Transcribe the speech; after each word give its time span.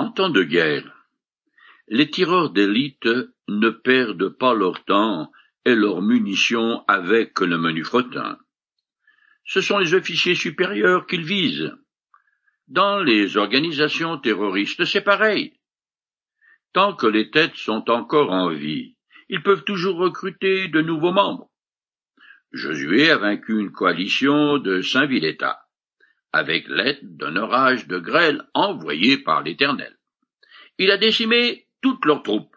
En 0.00 0.10
temps 0.10 0.30
de 0.30 0.42
guerre, 0.42 0.90
les 1.86 2.08
tireurs 2.08 2.48
d'élite 2.48 3.06
ne 3.48 3.68
perdent 3.68 4.30
pas 4.30 4.54
leur 4.54 4.82
temps 4.86 5.30
et 5.66 5.74
leurs 5.74 6.00
munitions 6.00 6.82
avec 6.88 7.38
le 7.40 7.58
menu 7.58 7.84
fretin. 7.84 8.38
Ce 9.44 9.60
sont 9.60 9.76
les 9.76 9.92
officiers 9.92 10.34
supérieurs 10.34 11.06
qu'ils 11.06 11.26
visent. 11.26 11.76
Dans 12.66 13.02
les 13.02 13.36
organisations 13.36 14.16
terroristes, 14.16 14.86
c'est 14.86 15.02
pareil. 15.02 15.60
Tant 16.72 16.94
que 16.96 17.06
les 17.06 17.30
têtes 17.30 17.56
sont 17.56 17.90
encore 17.90 18.30
en 18.30 18.48
vie, 18.48 18.96
ils 19.28 19.42
peuvent 19.42 19.64
toujours 19.64 19.98
recruter 19.98 20.68
de 20.68 20.80
nouveaux 20.80 21.12
membres. 21.12 21.50
Josué 22.52 23.10
a 23.10 23.18
vaincu 23.18 23.60
une 23.60 23.70
coalition 23.70 24.56
de 24.56 24.80
Saint-Villétas, 24.80 25.60
avec 26.32 26.68
l'aide 26.68 27.16
d'un 27.16 27.36
orage 27.36 27.86
de 27.86 27.98
grêle 27.98 28.42
envoyé 28.54 29.18
par 29.18 29.42
l'Éternel. 29.42 29.96
Il 30.78 30.90
a 30.90 30.96
décimé 30.96 31.66
toutes 31.82 32.04
leurs 32.04 32.22
troupes. 32.22 32.56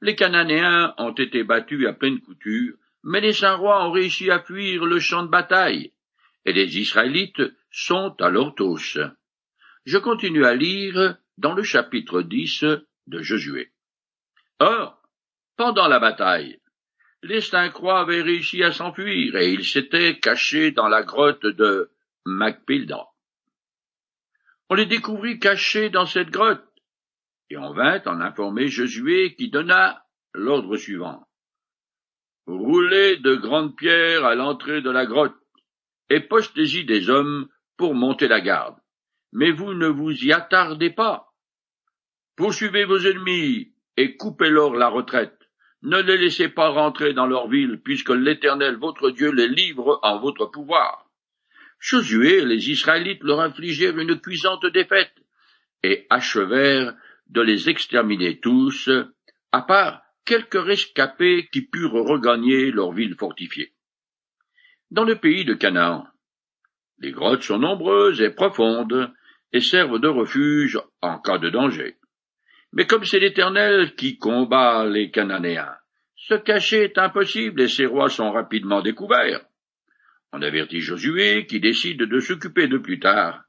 Les 0.00 0.14
Cananéens 0.14 0.94
ont 0.98 1.12
été 1.12 1.42
battus 1.42 1.86
à 1.86 1.92
pleine 1.92 2.20
couture, 2.20 2.74
mais 3.02 3.20
les 3.20 3.32
saints 3.32 3.56
rois 3.56 3.86
ont 3.86 3.92
réussi 3.92 4.30
à 4.30 4.40
fuir 4.40 4.84
le 4.84 5.00
champ 5.00 5.22
de 5.22 5.28
bataille, 5.28 5.92
et 6.44 6.52
les 6.52 6.78
Israélites 6.78 7.42
sont 7.70 8.14
à 8.20 8.30
leur 8.30 8.54
tous. 8.54 8.98
Je 9.84 9.98
continue 9.98 10.44
à 10.44 10.54
lire 10.54 11.16
dans 11.38 11.54
le 11.54 11.62
chapitre 11.62 12.22
10 12.22 12.64
de 13.06 13.22
Josué. 13.22 13.70
Or, 14.58 15.02
pendant 15.56 15.88
la 15.88 15.98
bataille, 15.98 16.60
les 17.22 17.40
cinq 17.40 17.74
rois 17.76 18.00
avaient 18.00 18.22
réussi 18.22 18.62
à 18.62 18.72
s'enfuir 18.72 19.36
et 19.36 19.52
ils 19.52 19.64
s'étaient 19.64 20.18
cachés 20.18 20.70
dans 20.70 20.88
la 20.88 21.02
grotte 21.02 21.46
de 21.46 21.90
Macpildan. 22.26 23.06
On 24.68 24.74
les 24.74 24.86
découvrit 24.86 25.38
cachés 25.38 25.90
dans 25.90 26.06
cette 26.06 26.30
grotte, 26.30 26.66
et 27.50 27.56
on 27.56 27.72
vint 27.72 28.02
en 28.04 28.20
informer 28.20 28.66
Josué 28.66 29.36
qui 29.36 29.48
donna 29.48 30.04
l'ordre 30.34 30.76
suivant. 30.76 31.24
Roulez 32.48 33.18
de 33.18 33.36
grandes 33.36 33.76
pierres 33.76 34.24
à 34.24 34.34
l'entrée 34.34 34.82
de 34.82 34.90
la 34.90 35.06
grotte, 35.06 35.36
et 36.10 36.18
postez-y 36.18 36.84
des 36.84 37.10
hommes 37.10 37.48
pour 37.76 37.94
monter 37.94 38.26
la 38.26 38.40
garde. 38.40 38.76
Mais 39.32 39.52
vous 39.52 39.74
ne 39.74 39.86
vous 39.86 40.10
y 40.10 40.32
attardez 40.32 40.90
pas. 40.90 41.32
Poursuivez 42.34 42.84
vos 42.84 42.98
ennemis 42.98 43.72
et 43.96 44.16
coupez-leur 44.16 44.74
la 44.74 44.88
retraite. 44.88 45.38
Ne 45.82 46.00
les 46.00 46.16
laissez 46.16 46.48
pas 46.48 46.70
rentrer 46.70 47.12
dans 47.12 47.26
leur 47.26 47.46
ville, 47.48 47.80
puisque 47.84 48.10
l'Éternel 48.10 48.76
votre 48.76 49.10
Dieu 49.10 49.30
les 49.30 49.48
livre 49.48 50.00
en 50.02 50.18
votre 50.18 50.46
pouvoir. 50.46 51.05
Josué 51.78 52.38
et 52.38 52.44
les 52.44 52.70
Israélites 52.70 53.22
leur 53.22 53.40
infligèrent 53.40 53.98
une 53.98 54.20
cuisante 54.20 54.66
défaite, 54.66 55.14
et 55.82 56.06
achevèrent 56.10 56.94
de 57.28 57.40
les 57.40 57.68
exterminer 57.68 58.40
tous, 58.40 58.90
à 59.52 59.62
part 59.62 60.02
quelques 60.24 60.60
rescapés 60.60 61.48
qui 61.52 61.62
purent 61.62 61.92
regagner 61.92 62.70
leur 62.70 62.92
ville 62.92 63.14
fortifiée. 63.14 63.72
Dans 64.90 65.04
le 65.04 65.16
pays 65.16 65.44
de 65.44 65.54
Canaan, 65.54 66.06
les 66.98 67.12
grottes 67.12 67.42
sont 67.42 67.58
nombreuses 67.58 68.20
et 68.20 68.30
profondes, 68.30 69.12
et 69.52 69.60
servent 69.60 70.00
de 70.00 70.08
refuge 70.08 70.78
en 71.02 71.18
cas 71.18 71.38
de 71.38 71.50
danger. 71.50 71.96
Mais 72.72 72.86
comme 72.86 73.04
c'est 73.04 73.20
l'Éternel 73.20 73.94
qui 73.94 74.18
combat 74.18 74.86
les 74.86 75.10
Cananéens, 75.10 75.76
se 76.16 76.34
cacher 76.34 76.84
est 76.84 76.98
impossible 76.98 77.60
et 77.62 77.68
ces 77.68 77.86
rois 77.86 78.08
sont 78.08 78.32
rapidement 78.32 78.82
découverts. 78.82 79.44
On 80.38 80.42
avertit 80.42 80.82
Josué 80.82 81.46
qui 81.46 81.60
décide 81.60 82.02
de 82.02 82.20
s'occuper 82.20 82.68
de 82.68 82.76
plus 82.76 83.00
tard, 83.00 83.42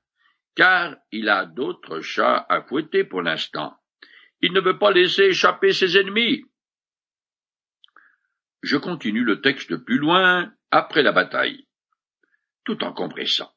car 0.55 0.95
il 1.11 1.27
a 1.27 1.45
d'autres 1.45 1.99
chats 1.99 2.45
à 2.47 2.61
fouetter 2.61 3.03
pour 3.03 3.21
l'instant. 3.21 3.75
Il 4.39 4.53
ne 4.53 4.61
veut 4.61 4.80
pas 4.80 4.93
laisser 4.93 5.23
échapper 5.23 5.73
ses 5.73 5.97
ennemis. 5.97 6.45
Je 8.63 8.77
continue 8.77 9.25
le 9.25 9.41
texte 9.41 9.75
plus 9.75 9.97
loin, 9.97 10.53
après 10.71 11.03
la 11.03 11.11
bataille, 11.11 11.67
tout 12.64 12.81
en 12.86 12.93
compressant. 12.93 13.52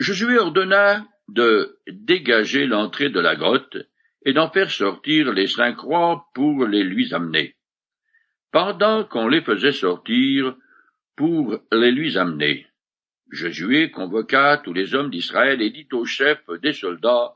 Josué 0.00 0.38
ordonna 0.38 1.06
de 1.28 1.78
dégager 1.86 2.66
l'entrée 2.66 3.10
de 3.10 3.20
la 3.20 3.36
grotte 3.36 3.76
et 4.24 4.32
d'en 4.32 4.50
faire 4.50 4.70
sortir 4.70 5.34
les 5.34 5.48
cinq 5.48 5.80
rois 5.80 6.30
pour 6.32 6.64
les 6.64 6.82
lui 6.82 7.12
amener. 7.12 7.58
Pendant 8.52 9.04
qu'on 9.04 9.28
les 9.28 9.42
faisait 9.42 9.72
sortir 9.72 10.56
pour 11.16 11.58
les 11.72 11.90
lui 11.90 12.16
amener, 12.18 12.66
Josué 13.30 13.90
convoqua 13.90 14.58
tous 14.58 14.72
les 14.72 14.94
hommes 14.94 15.10
d'Israël 15.10 15.60
et 15.60 15.70
dit 15.70 15.88
aux 15.92 16.04
chefs 16.04 16.48
des 16.62 16.72
soldats 16.72 17.34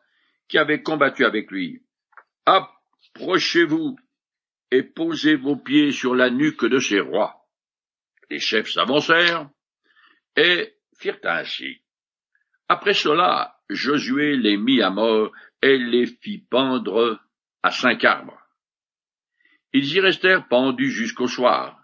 qui 0.48 0.58
avaient 0.58 0.82
combattu 0.82 1.24
avec 1.24 1.50
lui, 1.50 1.82
Approchez-vous 2.46 3.96
et 4.70 4.82
posez 4.82 5.34
vos 5.34 5.56
pieds 5.56 5.92
sur 5.92 6.14
la 6.14 6.30
nuque 6.30 6.64
de 6.64 6.78
ces 6.78 7.00
rois. 7.00 7.46
Les 8.28 8.38
chefs 8.38 8.70
s'avancèrent 8.70 9.48
et 10.36 10.74
firent 10.96 11.18
ainsi. 11.24 11.82
Après 12.68 12.94
cela, 12.94 13.56
Josué 13.68 14.36
les 14.36 14.56
mit 14.56 14.82
à 14.82 14.90
mort 14.90 15.32
et 15.62 15.78
les 15.78 16.06
fit 16.06 16.38
pendre 16.38 17.20
à 17.62 17.70
cinq 17.70 18.04
arbres. 18.04 18.40
Ils 19.72 19.94
y 19.94 20.00
restèrent 20.00 20.48
pendus 20.48 20.90
jusqu'au 20.90 21.28
soir. 21.28 21.79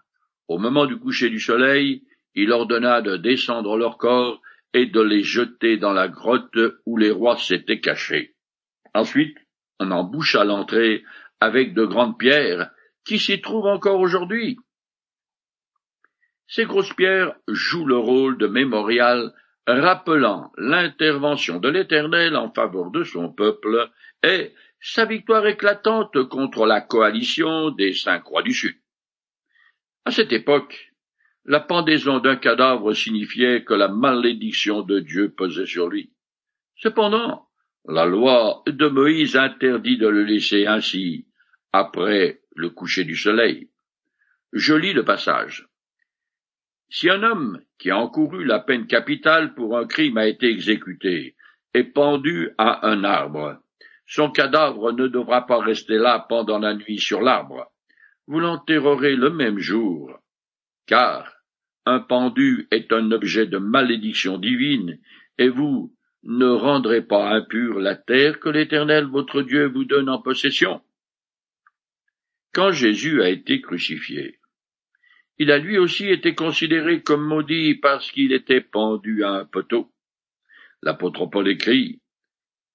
Au 0.47 0.57
moment 0.57 0.85
du 0.85 0.97
coucher 0.97 1.29
du 1.29 1.39
soleil, 1.39 2.03
il 2.35 2.51
ordonna 2.51 3.01
de 3.01 3.17
descendre 3.17 3.77
leurs 3.77 3.97
corps 3.97 4.41
et 4.73 4.85
de 4.85 5.01
les 5.01 5.23
jeter 5.23 5.77
dans 5.77 5.93
la 5.93 6.07
grotte 6.07 6.57
où 6.85 6.97
les 6.97 7.11
rois 7.11 7.37
s'étaient 7.37 7.79
cachés. 7.79 8.35
Ensuite, 8.93 9.37
on 9.79 9.91
en 9.91 10.03
boucha 10.03 10.43
l'entrée 10.43 11.03
avec 11.39 11.73
de 11.73 11.85
grandes 11.85 12.17
pierres 12.17 12.71
qui 13.05 13.19
s'y 13.19 13.41
trouvent 13.41 13.67
encore 13.67 13.99
aujourd'hui. 13.99 14.57
Ces 16.47 16.65
grosses 16.65 16.93
pierres 16.93 17.35
jouent 17.47 17.85
le 17.85 17.97
rôle 17.97 18.37
de 18.37 18.47
mémorial 18.47 19.33
rappelant 19.67 20.51
l'intervention 20.57 21.59
de 21.59 21.67
l'Éternel 21.67 22.37
en 22.37 22.51
faveur 22.51 22.89
de 22.91 23.03
son 23.03 23.31
peuple 23.31 23.89
et 24.23 24.53
sa 24.79 25.05
victoire 25.05 25.45
éclatante 25.45 26.23
contre 26.29 26.65
la 26.65 26.79
coalition 26.79 27.71
des 27.71 27.93
cinq 27.93 28.23
rois 28.25 28.43
du 28.43 28.53
Sud. 28.53 28.75
À 30.07 30.11
cette 30.11 30.31
époque, 30.31 30.93
la 31.43 31.59
pendaison 31.59 32.19
d'un 32.19 32.37
cadavre 32.37 32.93
signifiait 32.93 33.65
que 33.65 33.73
la 33.73 33.89
malédiction 33.89 34.81
de 34.81 35.01
Dieu 35.01 35.33
pesait 35.33 35.65
sur 35.65 35.89
lui. 35.89 36.13
Cependant, 36.77 37.49
la 37.85 38.05
loi 38.05 38.63
de 38.67 38.87
Moïse 38.87 39.35
interdit 39.35 39.97
de 39.97 40.07
le 40.07 40.23
laisser 40.23 40.65
ainsi 40.65 41.27
après 41.73 42.39
le 42.55 42.69
coucher 42.69 43.03
du 43.03 43.17
soleil. 43.17 43.69
Je 44.53 44.75
lis 44.75 44.93
le 44.93 45.03
passage. 45.03 45.67
Si 46.87 47.09
un 47.09 47.21
homme 47.23 47.61
qui 47.77 47.91
a 47.91 47.97
encouru 47.97 48.45
la 48.45 48.59
peine 48.59 48.87
capitale 48.87 49.55
pour 49.55 49.77
un 49.77 49.87
crime 49.87 50.17
a 50.17 50.27
été 50.27 50.47
exécuté 50.47 51.35
et 51.73 51.83
pendu 51.83 52.51
à 52.57 52.87
un 52.87 53.03
arbre, 53.03 53.59
son 54.05 54.31
cadavre 54.31 54.93
ne 54.93 55.07
devra 55.07 55.45
pas 55.45 55.59
rester 55.59 55.97
là 55.97 56.25
pendant 56.29 56.59
la 56.59 56.75
nuit 56.75 56.97
sur 56.97 57.21
l'arbre. 57.21 57.73
Vous 58.27 58.39
l'enterrerez 58.39 59.15
le 59.15 59.29
même 59.29 59.57
jour, 59.57 60.19
car 60.85 61.33
un 61.85 61.99
pendu 61.99 62.67
est 62.71 62.91
un 62.91 63.11
objet 63.11 63.45
de 63.45 63.57
malédiction 63.57 64.37
divine, 64.37 64.99
et 65.37 65.47
vous 65.47 65.95
ne 66.23 66.47
rendrez 66.47 67.01
pas 67.01 67.29
impure 67.29 67.79
la 67.79 67.95
terre 67.95 68.39
que 68.39 68.49
l'Éternel 68.49 69.05
votre 69.05 69.41
Dieu 69.41 69.67
vous 69.67 69.85
donne 69.85 70.09
en 70.09 70.21
possession. 70.21 70.81
Quand 72.53 72.71
Jésus 72.71 73.21
a 73.21 73.29
été 73.29 73.61
crucifié, 73.61 74.39
il 75.37 75.51
a 75.51 75.59
lui 75.59 75.77
aussi 75.77 76.09
été 76.09 76.35
considéré 76.35 77.03
comme 77.03 77.23
maudit 77.23 77.75
parce 77.75 78.11
qu'il 78.11 78.33
était 78.33 78.61
pendu 78.61 79.23
à 79.23 79.31
un 79.31 79.45
poteau. 79.45 79.91
L'apôtre 80.81 81.27
Paul 81.27 81.47
écrit 81.47 82.01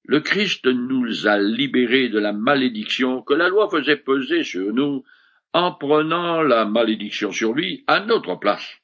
Le 0.05 0.21
Christ 0.21 0.67
nous 0.67 1.27
a 1.27 1.39
libérés 1.39 2.09
de 2.09 2.19
la 2.19 2.33
malédiction 2.33 3.21
que 3.22 3.34
la 3.34 3.48
loi 3.48 3.69
faisait 3.69 3.97
peser 3.97 4.45
sur 4.45 4.72
nous 4.72 5.05
en 5.53 5.72
prenant 5.72 6.43
la 6.43 6.65
malédiction 6.65 7.31
sur 7.33 7.53
lui 7.53 7.84
à 7.87 8.01
notre 8.01 8.37
place. 8.37 8.78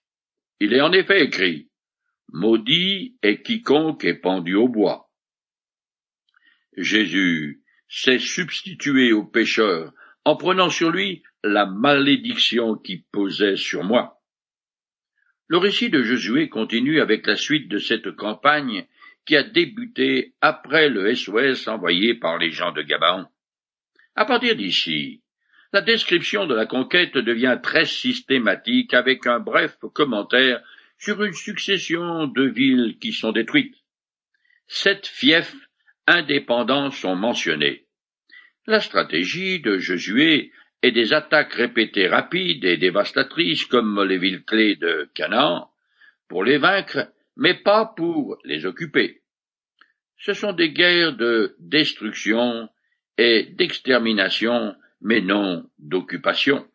Il 0.60 0.74
est 0.74 0.80
en 0.80 0.92
effet 0.92 1.22
écrit 1.22 1.68
Maudit 2.32 3.16
est 3.22 3.42
quiconque 3.42 4.04
est 4.04 4.20
pendu 4.20 4.54
au 4.54 4.68
bois. 4.68 5.10
Jésus 6.76 7.62
s'est 7.88 8.18
substitué 8.18 9.12
au 9.12 9.24
pécheur 9.24 9.92
en 10.24 10.36
prenant 10.36 10.68
sur 10.68 10.90
lui 10.90 11.22
la 11.42 11.64
malédiction 11.64 12.76
qui 12.76 13.04
posait 13.12 13.56
sur 13.56 13.82
moi. 13.82 14.20
Le 15.46 15.56
récit 15.56 15.88
de 15.88 16.02
Josué 16.02 16.50
continue 16.50 17.00
avec 17.00 17.26
la 17.26 17.36
suite 17.36 17.68
de 17.68 17.78
cette 17.78 18.10
campagne 18.12 18.86
qui 19.24 19.36
a 19.36 19.42
débuté 19.42 20.34
après 20.42 20.90
le 20.90 21.14
SOS 21.14 21.68
envoyé 21.68 22.14
par 22.14 22.36
les 22.36 22.50
gens 22.50 22.72
de 22.72 22.82
Gabaon. 22.82 23.26
À 24.14 24.26
partir 24.26 24.56
d'ici, 24.56 25.22
la 25.72 25.80
description 25.82 26.46
de 26.46 26.54
la 26.54 26.66
conquête 26.66 27.14
devient 27.14 27.58
très 27.62 27.84
systématique 27.84 28.94
avec 28.94 29.26
un 29.26 29.38
bref 29.38 29.76
commentaire 29.92 30.62
sur 30.98 31.22
une 31.22 31.34
succession 31.34 32.26
de 32.26 32.44
villes 32.44 32.98
qui 33.00 33.12
sont 33.12 33.32
détruites. 33.32 33.76
Sept 34.66 35.06
fiefs 35.06 35.54
indépendants 36.06 36.90
sont 36.90 37.14
mentionnés. 37.14 37.86
La 38.66 38.80
stratégie 38.80 39.60
de 39.60 39.78
Josué 39.78 40.52
est 40.82 40.92
des 40.92 41.12
attaques 41.12 41.54
répétées 41.54 42.08
rapides 42.08 42.64
et 42.64 42.76
dévastatrices 42.76 43.64
comme 43.64 44.02
les 44.04 44.18
villes 44.18 44.44
clés 44.44 44.76
de 44.76 45.08
Canaan, 45.14 45.70
pour 46.28 46.44
les 46.44 46.58
vaincre, 46.58 47.10
mais 47.36 47.54
pas 47.54 47.92
pour 47.96 48.38
les 48.44 48.66
occuper. 48.66 49.22
Ce 50.18 50.32
sont 50.32 50.52
des 50.52 50.70
guerres 50.70 51.16
de 51.16 51.56
destruction 51.58 52.68
et 53.16 53.44
d'extermination, 53.44 54.74
mais 55.00 55.20
non 55.20 55.64
d'occupation. 55.78 56.66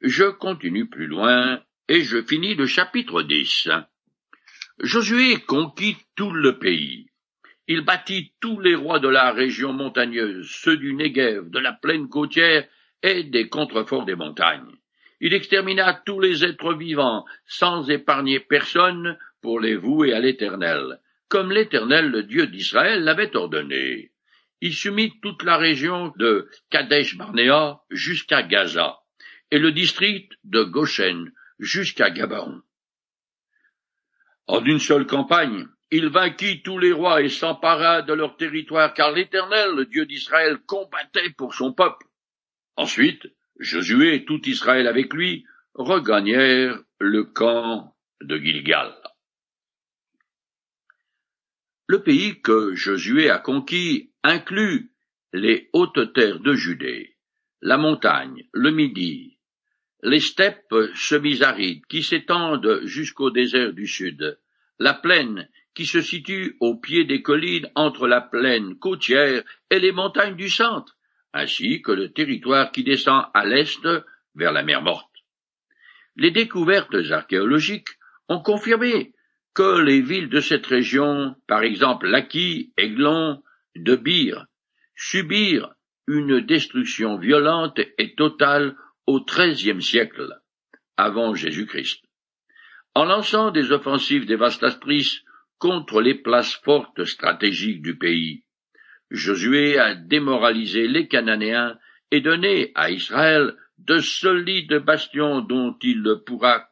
Je 0.00 0.24
continue 0.24 0.88
plus 0.88 1.06
loin 1.06 1.62
et 1.88 2.02
je 2.02 2.22
finis 2.22 2.54
le 2.54 2.66
chapitre 2.66 3.22
10. 3.22 3.68
Josué 4.80 5.36
conquit 5.46 5.96
tout 6.16 6.32
le 6.32 6.58
pays. 6.58 7.06
Il 7.68 7.82
bâtit 7.82 8.32
tous 8.40 8.58
les 8.60 8.74
rois 8.74 8.98
de 8.98 9.08
la 9.08 9.32
région 9.32 9.72
montagneuse, 9.72 10.48
ceux 10.50 10.76
du 10.76 10.94
Negev, 10.94 11.50
de 11.50 11.58
la 11.58 11.72
plaine 11.72 12.08
côtière 12.08 12.66
et 13.02 13.24
des 13.24 13.48
contreforts 13.48 14.06
des 14.06 14.16
montagnes. 14.16 14.74
Il 15.20 15.34
extermina 15.34 15.92
tous 16.06 16.18
les 16.18 16.44
êtres 16.44 16.74
vivants, 16.74 17.24
sans 17.46 17.90
épargner 17.90 18.40
personne, 18.40 19.18
pour 19.42 19.60
les 19.60 19.76
vouer 19.76 20.12
à 20.12 20.20
l'Éternel, 20.20 21.00
comme 21.28 21.52
l'Éternel, 21.52 22.10
le 22.10 22.22
Dieu 22.24 22.46
d'Israël, 22.46 23.04
l'avait 23.04 23.36
ordonné. 23.36 24.10
Il 24.60 24.74
sumit 24.74 25.18
toute 25.20 25.42
la 25.42 25.56
région 25.56 26.12
de 26.16 26.48
Kadesh 26.70 27.16
Barnéa 27.16 27.80
jusqu'à 27.90 28.42
Gaza, 28.42 28.98
et 29.50 29.58
le 29.58 29.72
district 29.72 30.32
de 30.44 30.62
Goshen 30.62 31.32
jusqu'à 31.58 32.10
Gabaon. 32.10 32.62
En 34.46 34.64
une 34.64 34.80
seule 34.80 35.06
campagne, 35.06 35.66
il 35.90 36.08
vainquit 36.08 36.62
tous 36.62 36.78
les 36.78 36.92
rois 36.92 37.22
et 37.22 37.28
s'empara 37.28 38.02
de 38.02 38.12
leur 38.12 38.36
territoire, 38.36 38.94
car 38.94 39.12
l'Éternel, 39.12 39.74
le 39.74 39.86
Dieu 39.86 40.06
d'Israël, 40.06 40.58
combattait 40.66 41.30
pour 41.30 41.54
son 41.54 41.72
peuple. 41.72 42.06
Ensuite, 42.76 43.26
Josué 43.58 44.14
et 44.14 44.24
tout 44.24 44.40
Israël 44.48 44.86
avec 44.86 45.12
lui 45.12 45.44
regagnèrent 45.74 46.78
le 46.98 47.24
camp 47.24 47.94
de 48.20 48.38
Gilgal. 48.38 48.94
Le 51.86 52.02
pays 52.02 52.40
que 52.40 52.74
Josué 52.74 53.30
a 53.30 53.38
conquis 53.38 54.09
inclut 54.22 54.92
les 55.32 55.68
hautes 55.72 56.12
terres 56.12 56.40
de 56.40 56.54
Judée, 56.54 57.16
la 57.62 57.76
montagne, 57.76 58.44
le 58.52 58.70
Midi, 58.70 59.38
les 60.02 60.20
steppes 60.20 60.74
semi-arides 60.94 61.86
qui 61.86 62.02
s'étendent 62.02 62.80
jusqu'au 62.84 63.30
désert 63.30 63.72
du 63.72 63.86
sud, 63.86 64.38
la 64.78 64.94
plaine 64.94 65.48
qui 65.74 65.86
se 65.86 66.00
situe 66.00 66.56
au 66.60 66.76
pied 66.76 67.04
des 67.04 67.22
collines 67.22 67.70
entre 67.74 68.06
la 68.06 68.20
plaine 68.20 68.76
côtière 68.78 69.42
et 69.70 69.78
les 69.78 69.92
montagnes 69.92 70.36
du 70.36 70.48
centre, 70.48 70.96
ainsi 71.32 71.80
que 71.80 71.92
le 71.92 72.12
territoire 72.12 72.72
qui 72.72 72.82
descend 72.82 73.26
à 73.34 73.44
l'est 73.44 73.86
vers 74.34 74.52
la 74.52 74.62
mer 74.62 74.82
Morte. 74.82 75.08
Les 76.16 76.30
découvertes 76.30 76.96
archéologiques 77.10 77.88
ont 78.28 78.40
confirmé 78.40 79.14
que 79.54 79.80
les 79.80 80.00
villes 80.00 80.28
de 80.28 80.40
cette 80.40 80.66
région, 80.66 81.36
par 81.46 81.62
exemple 81.62 82.08
Laki, 82.08 82.72
Aiglon, 82.76 83.42
De 83.76 83.96
Bire, 83.96 84.46
subirent 84.96 85.72
une 86.06 86.40
destruction 86.40 87.16
violente 87.16 87.80
et 87.98 88.14
totale 88.14 88.76
au 89.06 89.24
XIIIe 89.24 89.82
siècle, 89.82 90.28
avant 90.96 91.34
Jésus-Christ. 91.34 92.04
En 92.94 93.04
lançant 93.04 93.50
des 93.50 93.70
offensives 93.70 94.26
dévastatrices 94.26 95.22
contre 95.58 96.00
les 96.00 96.14
places 96.14 96.54
fortes 96.64 97.04
stratégiques 97.04 97.82
du 97.82 97.96
pays. 97.96 98.44
Josué 99.10 99.78
a 99.78 99.94
démoralisé 99.94 100.88
les 100.88 101.06
Cananéens 101.06 101.78
et 102.10 102.20
donné 102.20 102.72
à 102.74 102.90
Israël 102.90 103.56
de 103.78 103.98
solides 103.98 104.78
bastions 104.78 105.40
dont 105.40 105.76
il 105.82 106.22
pourra 106.26 106.68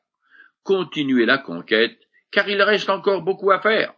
continuer 0.63 1.27
la 1.27 1.39
conquête, 1.39 1.99
car 2.31 2.49
il 2.49 2.61
reste 2.61 2.91
encore 2.91 3.23
beaucoup 3.23 3.51
à 3.51 3.61
faire. 3.61 3.95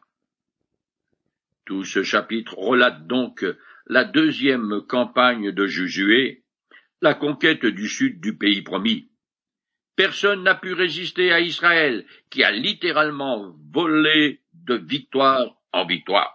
Tout 1.65 1.85
ce 1.85 2.03
chapitre 2.03 2.57
relate 2.59 3.07
donc 3.07 3.45
la 3.87 4.05
deuxième 4.05 4.83
campagne 4.89 5.53
de 5.53 5.67
Josué, 5.67 6.45
la 7.01 7.15
conquête 7.15 7.67
du 7.67 7.89
sud 7.89 8.21
du 8.21 8.37
pays 8.37 8.63
promis. 8.63 9.11
Personne 9.97 10.43
n'a 10.43 10.55
pu 10.55 10.73
résister 10.73 11.33
à 11.33 11.41
Israël, 11.41 12.07
qui 12.31 12.43
a 12.43 12.51
littéralement 12.51 13.55
volé 13.73 14.41
de 14.55 14.75
victoire 14.75 15.57
en 15.73 15.85
victoire. 15.85 16.35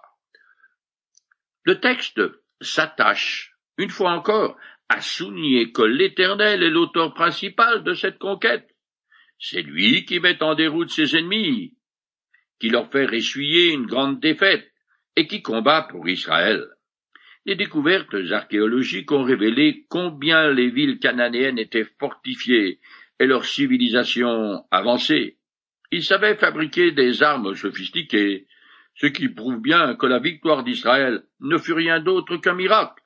Le 1.64 1.80
texte 1.80 2.22
s'attache, 2.62 3.56
une 3.78 3.90
fois 3.90 4.12
encore, 4.12 4.58
à 4.90 5.02
souligner 5.02 5.72
que 5.72 5.82
l'Éternel 5.82 6.62
est 6.62 6.70
l'auteur 6.70 7.14
principal 7.14 7.84
de 7.84 7.94
cette 7.94 8.20
conquête. 8.20 8.70
C'est 9.40 9.64
lui 9.64 10.06
qui 10.06 10.20
met 10.20 10.42
en 10.44 10.54
déroute 10.56 10.92
ses 10.92 11.18
ennemis, 11.18 11.76
qui 12.60 12.70
leur 12.70 12.92
fait 12.92 13.12
essuyer 13.14 13.72
une 13.72 13.88
grande 13.88 14.20
défaite, 14.20 14.72
et 15.16 15.28
qui 15.28 15.42
combat 15.42 15.84
pour 15.90 16.08
Israël. 16.08 16.68
Les 17.46 17.56
découvertes 17.56 18.16
archéologiques 18.32 19.12
ont 19.12 19.24
révélé 19.24 19.86
combien 19.90 20.52
les 20.52 20.70
villes 20.70 21.00
cananéennes 21.00 21.60
étaient 21.60 21.88
fortifiées 22.00 22.80
et 23.20 23.26
leur 23.28 23.46
civilisation 23.46 24.66
avancée. 24.72 25.38
Ils 25.92 26.04
savaient 26.04 26.36
fabriquer 26.36 26.92
des 26.92 27.22
armes 27.22 27.56
sophistiquées, 27.56 28.48
ce 28.96 29.08
qui 29.08 29.30
prouve 29.30 29.62
bien 29.62 29.96
que 29.96 30.08
la 30.08 30.20
victoire 30.20 30.64
d'Israël 30.64 31.24
ne 31.40 31.58
fut 31.58 31.74
rien 31.74 32.00
d'autre 32.00 32.38
qu'un 32.38 32.56
miracle. 32.56 33.04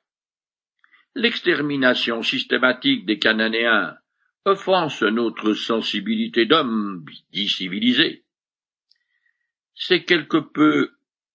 L'extermination 1.14 2.22
systématique 2.22 3.04
des 3.04 3.18
Cananéens 3.18 3.96
offense 4.44 5.02
notre 5.02 5.52
sensibilité 5.52 6.46
d'homme 6.46 7.04
dit 7.32 7.48
civilisé. 7.48 8.24
C'est 9.74 10.04
quelque 10.04 10.38
peu 10.38 10.92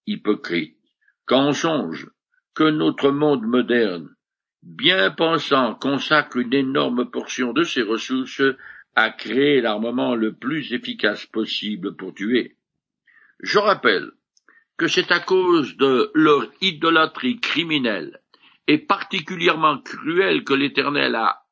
hypocrite 0.07 0.77
quand 1.25 1.47
on 1.47 1.53
songe 1.53 2.09
que 2.53 2.63
notre 2.63 3.11
monde 3.11 3.45
moderne, 3.45 4.15
bien 4.61 5.11
pensant, 5.11 5.75
consacre 5.75 6.37
une 6.37 6.53
énorme 6.53 7.09
portion 7.09 7.51
de 7.53 7.63
ses 7.63 7.81
ressources 7.81 8.41
à 8.95 9.09
créer 9.09 9.59
l'armement 9.61 10.15
le 10.15 10.33
plus 10.33 10.73
efficace 10.73 11.25
possible 11.25 11.95
pour 11.95 12.13
tuer. 12.13 12.55
Je 13.41 13.59
rappelle 13.59 14.11
que 14.77 14.87
c'est 14.87 15.11
à 15.11 15.19
cause 15.19 15.75
de 15.77 16.11
leur 16.13 16.47
idolâtrie 16.61 17.39
criminelle 17.39 18.21
et 18.67 18.77
particulièrement 18.77 19.79
cruelle 19.79 20.43
que 20.43 20.53
l'Éternel 20.53 21.15
a 21.15 21.43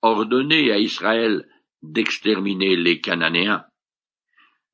ordonné 0.00 0.70
à 0.70 0.78
Israël 0.78 1.48
d'exterminer 1.82 2.76
les 2.76 3.00
Cananéens. 3.00 3.64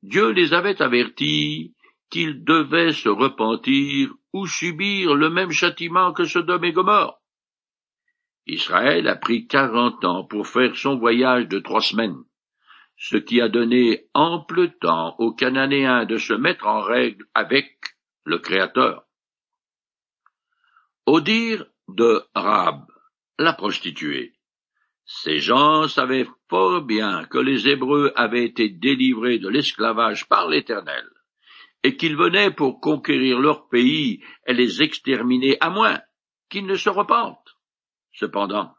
Dieu 0.03 0.29
les 0.29 0.53
avait 0.53 0.81
avertis 0.81 1.73
qu'ils 2.09 2.43
devaient 2.43 2.93
se 2.93 3.09
repentir 3.09 4.13
ou 4.33 4.47
subir 4.47 5.15
le 5.15 5.29
même 5.29 5.51
châtiment 5.51 6.13
que 6.13 6.25
Sodome 6.25 6.65
et 6.65 6.71
Gomorre. 6.71 7.21
Israël 8.45 9.07
a 9.07 9.15
pris 9.15 9.47
quarante 9.47 10.03
ans 10.05 10.23
pour 10.23 10.47
faire 10.47 10.75
son 10.75 10.97
voyage 10.97 11.47
de 11.47 11.59
trois 11.59 11.81
semaines, 11.81 12.23
ce 12.97 13.17
qui 13.17 13.41
a 13.41 13.47
donné 13.47 14.07
ample 14.13 14.71
temps 14.81 15.15
aux 15.19 15.33
Cananéens 15.33 16.05
de 16.05 16.17
se 16.17 16.33
mettre 16.33 16.67
en 16.67 16.81
règle 16.81 17.25
avec 17.33 17.77
le 18.23 18.39
Créateur. 18.39 19.05
Au 21.05 21.21
dire 21.21 21.65
de 21.87 22.23
Rab, 22.35 22.85
la 23.37 23.53
prostituée, 23.53 24.33
ces 25.05 25.39
gens 25.39 25.87
savaient 25.87 26.27
fort 26.49 26.81
bien 26.81 27.25
que 27.25 27.39
les 27.39 27.67
Hébreux 27.67 28.11
avaient 28.15 28.45
été 28.45 28.69
délivrés 28.69 29.39
de 29.39 29.49
l'esclavage 29.49 30.27
par 30.27 30.47
l'Éternel, 30.47 31.09
et 31.83 31.95
qu'ils 31.97 32.17
venaient 32.17 32.51
pour 32.51 32.81
conquérir 32.81 33.39
leur 33.39 33.69
pays 33.69 34.21
et 34.45 34.53
les 34.53 34.81
exterminer 34.81 35.57
à 35.61 35.69
moins 35.69 35.99
qu'ils 36.49 36.65
ne 36.65 36.75
se 36.75 36.89
repentent. 36.89 37.55
Cependant, 38.13 38.73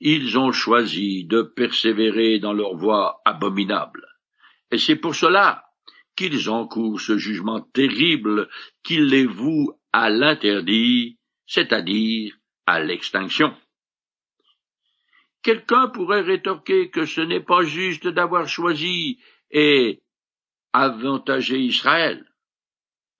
ils 0.00 0.38
ont 0.38 0.52
choisi 0.52 1.24
de 1.24 1.42
persévérer 1.42 2.38
dans 2.38 2.52
leur 2.52 2.76
voie 2.76 3.20
abominable. 3.24 4.06
Et 4.70 4.78
c'est 4.78 4.96
pour 4.96 5.14
cela 5.14 5.64
qu'ils 6.16 6.50
encourent 6.50 7.00
ce 7.00 7.18
jugement 7.18 7.60
terrible 7.60 8.48
qui 8.82 8.98
les 8.98 9.26
voue 9.26 9.72
à 9.92 10.10
l'interdit, 10.10 11.18
c'est-à-dire 11.46 12.34
à, 12.66 12.80
l'extinction. 12.80 13.54
Quelqu'un 15.42 15.88
pourrait 15.88 16.22
rétorquer 16.22 16.90
que 16.90 17.06
ce 17.06 17.20
n'est 17.20 17.44
pas 17.44 17.62
juste 17.62 18.08
d'avoir 18.08 18.48
choisi 18.48 19.20
et 19.50 20.02
avantagé 20.76 21.58
Israël. 21.58 22.24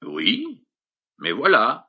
Oui, 0.03 0.63
mais 1.19 1.33
voilà, 1.33 1.89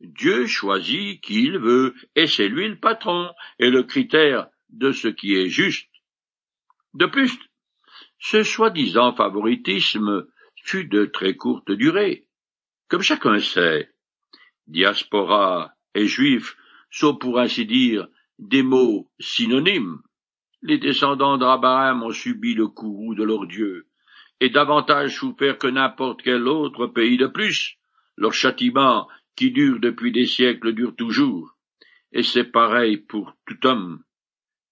Dieu 0.00 0.46
choisit 0.46 1.20
qui 1.20 1.44
il 1.44 1.58
veut, 1.58 1.94
et 2.14 2.26
c'est 2.26 2.48
lui 2.48 2.68
le 2.68 2.78
patron 2.78 3.30
et 3.58 3.70
le 3.70 3.82
critère 3.82 4.48
de 4.70 4.92
ce 4.92 5.08
qui 5.08 5.34
est 5.34 5.48
juste. 5.48 5.88
De 6.94 7.06
plus, 7.06 7.38
ce 8.18 8.42
soi-disant 8.42 9.14
favoritisme 9.14 10.26
fut 10.64 10.86
de 10.86 11.04
très 11.04 11.34
courte 11.34 11.70
durée. 11.70 12.26
Comme 12.88 13.02
chacun 13.02 13.38
sait, 13.38 13.90
Diaspora 14.66 15.72
et 15.94 16.06
juifs 16.06 16.56
sont 16.90 17.16
pour 17.16 17.38
ainsi 17.38 17.66
dire 17.66 18.08
des 18.38 18.62
mots 18.62 19.08
synonymes. 19.20 20.02
Les 20.62 20.78
descendants 20.78 21.38
d'Abraham 21.38 22.02
ont 22.02 22.10
subi 22.10 22.54
le 22.54 22.68
courroux 22.68 23.14
de 23.14 23.22
leur 23.22 23.46
Dieu, 23.46 23.86
et 24.40 24.50
davantage 24.50 25.16
souffert 25.16 25.58
que 25.58 25.66
n'importe 25.66 26.22
quel 26.22 26.46
autre 26.46 26.86
pays 26.86 27.16
de 27.16 27.26
plus. 27.26 27.76
Leur 28.16 28.32
châtiment, 28.32 29.08
qui 29.34 29.50
dure 29.50 29.80
depuis 29.80 30.12
des 30.12 30.26
siècles, 30.26 30.72
dure 30.72 30.96
toujours. 30.96 31.56
Et 32.12 32.22
c'est 32.22 32.44
pareil 32.44 32.98
pour 32.98 33.34
tout 33.46 33.66
homme. 33.66 34.02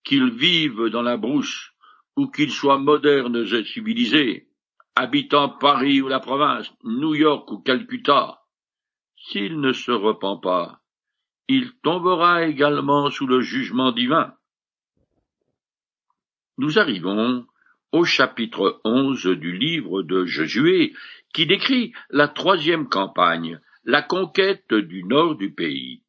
Qu'il 0.04 0.30
vive 0.30 0.86
dans 0.86 1.02
la 1.02 1.16
brousse, 1.16 1.70
ou 2.16 2.28
qu'il 2.28 2.50
soit 2.50 2.78
moderne 2.78 3.36
et 3.36 3.64
civilisé, 3.64 4.48
habitant 4.94 5.48
Paris 5.48 6.00
ou 6.00 6.08
la 6.08 6.20
province, 6.20 6.72
New 6.84 7.14
York 7.14 7.50
ou 7.50 7.58
Calcutta, 7.58 8.40
s'il 9.16 9.60
ne 9.60 9.72
se 9.72 9.90
repent 9.90 10.40
pas, 10.40 10.80
il 11.48 11.72
tombera 11.82 12.46
également 12.46 13.10
sous 13.10 13.26
le 13.26 13.40
jugement 13.40 13.92
divin. 13.92 14.34
Nous 16.58 16.78
arrivons 16.78 17.46
au 17.94 18.04
chapitre 18.04 18.80
onze 18.82 19.24
du 19.24 19.56
livre 19.56 20.02
de 20.02 20.24
Josué, 20.24 20.96
qui 21.32 21.46
décrit 21.46 21.92
la 22.10 22.26
troisième 22.26 22.88
campagne, 22.88 23.60
la 23.84 24.02
conquête 24.02 24.74
du 24.74 25.04
nord 25.04 25.36
du 25.36 25.54
pays. 25.54 26.02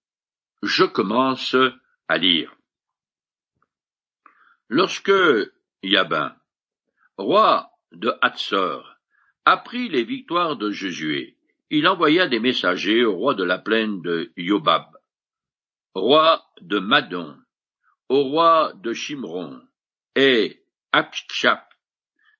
Je 0.64 0.84
commence 0.84 1.56
à 2.08 2.18
lire. 2.18 2.56
Lorsque 4.68 5.14
Yabin, 5.84 6.36
roi 7.18 7.70
de 7.92 8.12
Hatzor, 8.20 8.96
apprit 9.46 9.88
les 9.88 10.04
victoires 10.04 10.56
de 10.56 10.72
Josué, 10.72 11.38
il 11.70 11.88
envoya 11.88 12.28
des 12.28 12.40
messagers 12.40 13.06
au 13.06 13.16
roi 13.16 13.36
de 13.36 13.44
la 13.44 13.60
plaine 13.60 14.02
de 14.02 14.34
Yobab, 14.38 14.88
roi 15.94 16.44
de 16.62 16.80
Madon, 16.80 17.38
au 18.10 18.24
roi 18.24 18.74
de 18.74 18.92
Shimron, 18.92 19.62
et 20.16 20.64
Akshap, 20.92 21.75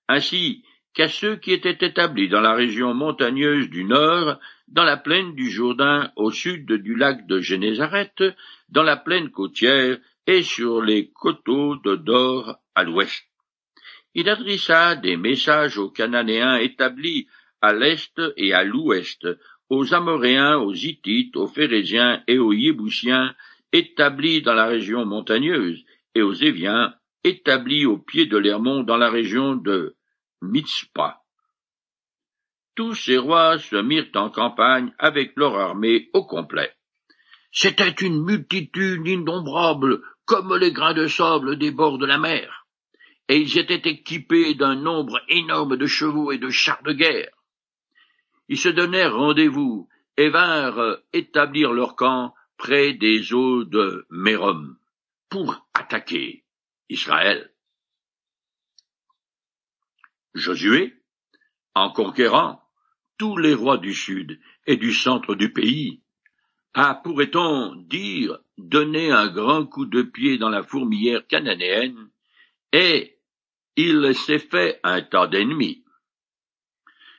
ainsi 0.08 0.64
qu'à 0.94 1.08
ceux 1.08 1.36
qui 1.36 1.52
étaient 1.52 1.86
établis 1.86 2.30
dans 2.30 2.42
la 2.42 2.54
région 2.54 2.94
montagneuse 2.94 3.70
du 3.70 3.84
nord, 3.84 4.40
dans 4.68 4.84
la 4.84 4.98
plaine 4.98 5.36
du 5.36 5.50
Jourdain 5.50 6.12
au 6.16 6.32
sud 6.32 6.72
du 6.72 6.96
lac 6.96 7.28
de 7.28 7.40
Génézareth, 7.40 8.24
dans 8.70 8.84
la 8.84 8.98
plaine 8.98 9.30
côtière 9.30 9.98
et 10.26 10.42
sur 10.42 10.82
les 10.82 11.10
coteaux 11.10 11.76
de 11.76 11.96
Dor 11.96 12.58
à 12.74 12.84
l'ouest. 12.84 13.26
Il 14.14 14.30
adressa 14.30 14.96
des 14.96 15.18
messages 15.18 15.78
aux 15.78 15.90
Cananéens 15.90 16.58
établis 16.58 17.28
à 17.62 17.74
l'est 17.74 18.22
et 18.38 18.54
à 18.54 18.64
l'ouest, 18.64 19.28
aux 19.70 19.94
Amoréens, 19.94 20.58
aux 20.58 20.74
Hittites, 20.74 21.36
aux 21.36 21.48
Phérésiens 21.48 22.24
et 22.28 22.38
aux 22.38 22.54
Yébousiens 22.54 23.36
établis 23.72 24.42
dans 24.42 24.54
la 24.54 24.68
région 24.68 25.06
montagneuse, 25.06 25.84
et 26.14 26.22
aux 26.22 26.34
Éviens 26.34 26.94
établis 27.26 27.86
au 27.88 27.98
pied 27.98 28.28
de 28.28 28.38
l'Hermon 28.38 28.84
dans 28.84 28.98
la 28.98 29.10
région 29.10 29.56
de 29.56 29.96
Mitzpah. 30.44 31.22
Tous 32.76 32.94
ces 32.94 33.18
rois 33.18 33.58
se 33.58 33.76
mirent 33.76 34.12
en 34.14 34.30
campagne 34.30 34.94
avec 35.00 35.34
leur 35.36 35.56
armée 35.56 36.10
au 36.14 36.24
complet. 36.26 36.72
C'était 37.52 37.90
une 37.90 38.24
multitude 38.24 39.08
innombrable, 39.08 40.04
comme 40.26 40.56
les 40.56 40.72
grains 40.72 40.94
de 40.94 41.08
sable 41.08 41.58
des 41.58 41.72
bords 41.72 41.98
de 41.98 42.06
la 42.06 42.20
mer, 42.20 42.68
et 43.28 43.38
ils 43.38 43.58
étaient 43.58 43.90
équipés 43.90 44.54
d'un 44.54 44.76
nombre 44.76 45.20
énorme 45.28 45.78
de 45.78 45.86
chevaux 45.88 46.32
et 46.32 46.38
de 46.38 46.50
chars 46.50 46.84
de 46.84 46.94
guerre. 46.94 47.32
Ils 48.50 48.60
se 48.60 48.70
donnèrent 48.70 49.16
rendez-vous 49.16 49.90
et 50.18 50.30
vinrent 50.30 50.98
établir 51.12 51.74
leur 51.74 51.96
camp 51.96 52.36
près 52.58 52.94
des 52.94 53.34
eaux 53.34 53.64
de 53.64 54.06
Mérom 54.12 54.78
pour 55.30 55.68
attaquer 55.74 56.45
Israël. 56.90 57.52
Josué, 60.34 61.02
en 61.74 61.92
conquérant 61.92 62.62
tous 63.18 63.38
les 63.38 63.54
rois 63.54 63.78
du 63.78 63.94
sud 63.94 64.40
et 64.68 64.78
du 64.78 64.94
centre 64.94 65.36
du 65.36 65.52
pays, 65.52 66.02
a, 66.74 66.94
pourrait-on 66.96 67.76
dire, 67.76 68.38
donné 68.58 69.12
un 69.12 69.28
grand 69.28 69.66
coup 69.66 69.86
de 69.86 70.02
pied 70.02 70.38
dans 70.38 70.50
la 70.50 70.64
fourmilière 70.64 71.26
cananéenne, 71.28 72.10
et 72.74 73.18
il 73.78 74.14
s'est 74.14 74.40
fait 74.40 74.80
un 74.84 75.02
tas 75.02 75.28
d'ennemis. 75.28 75.86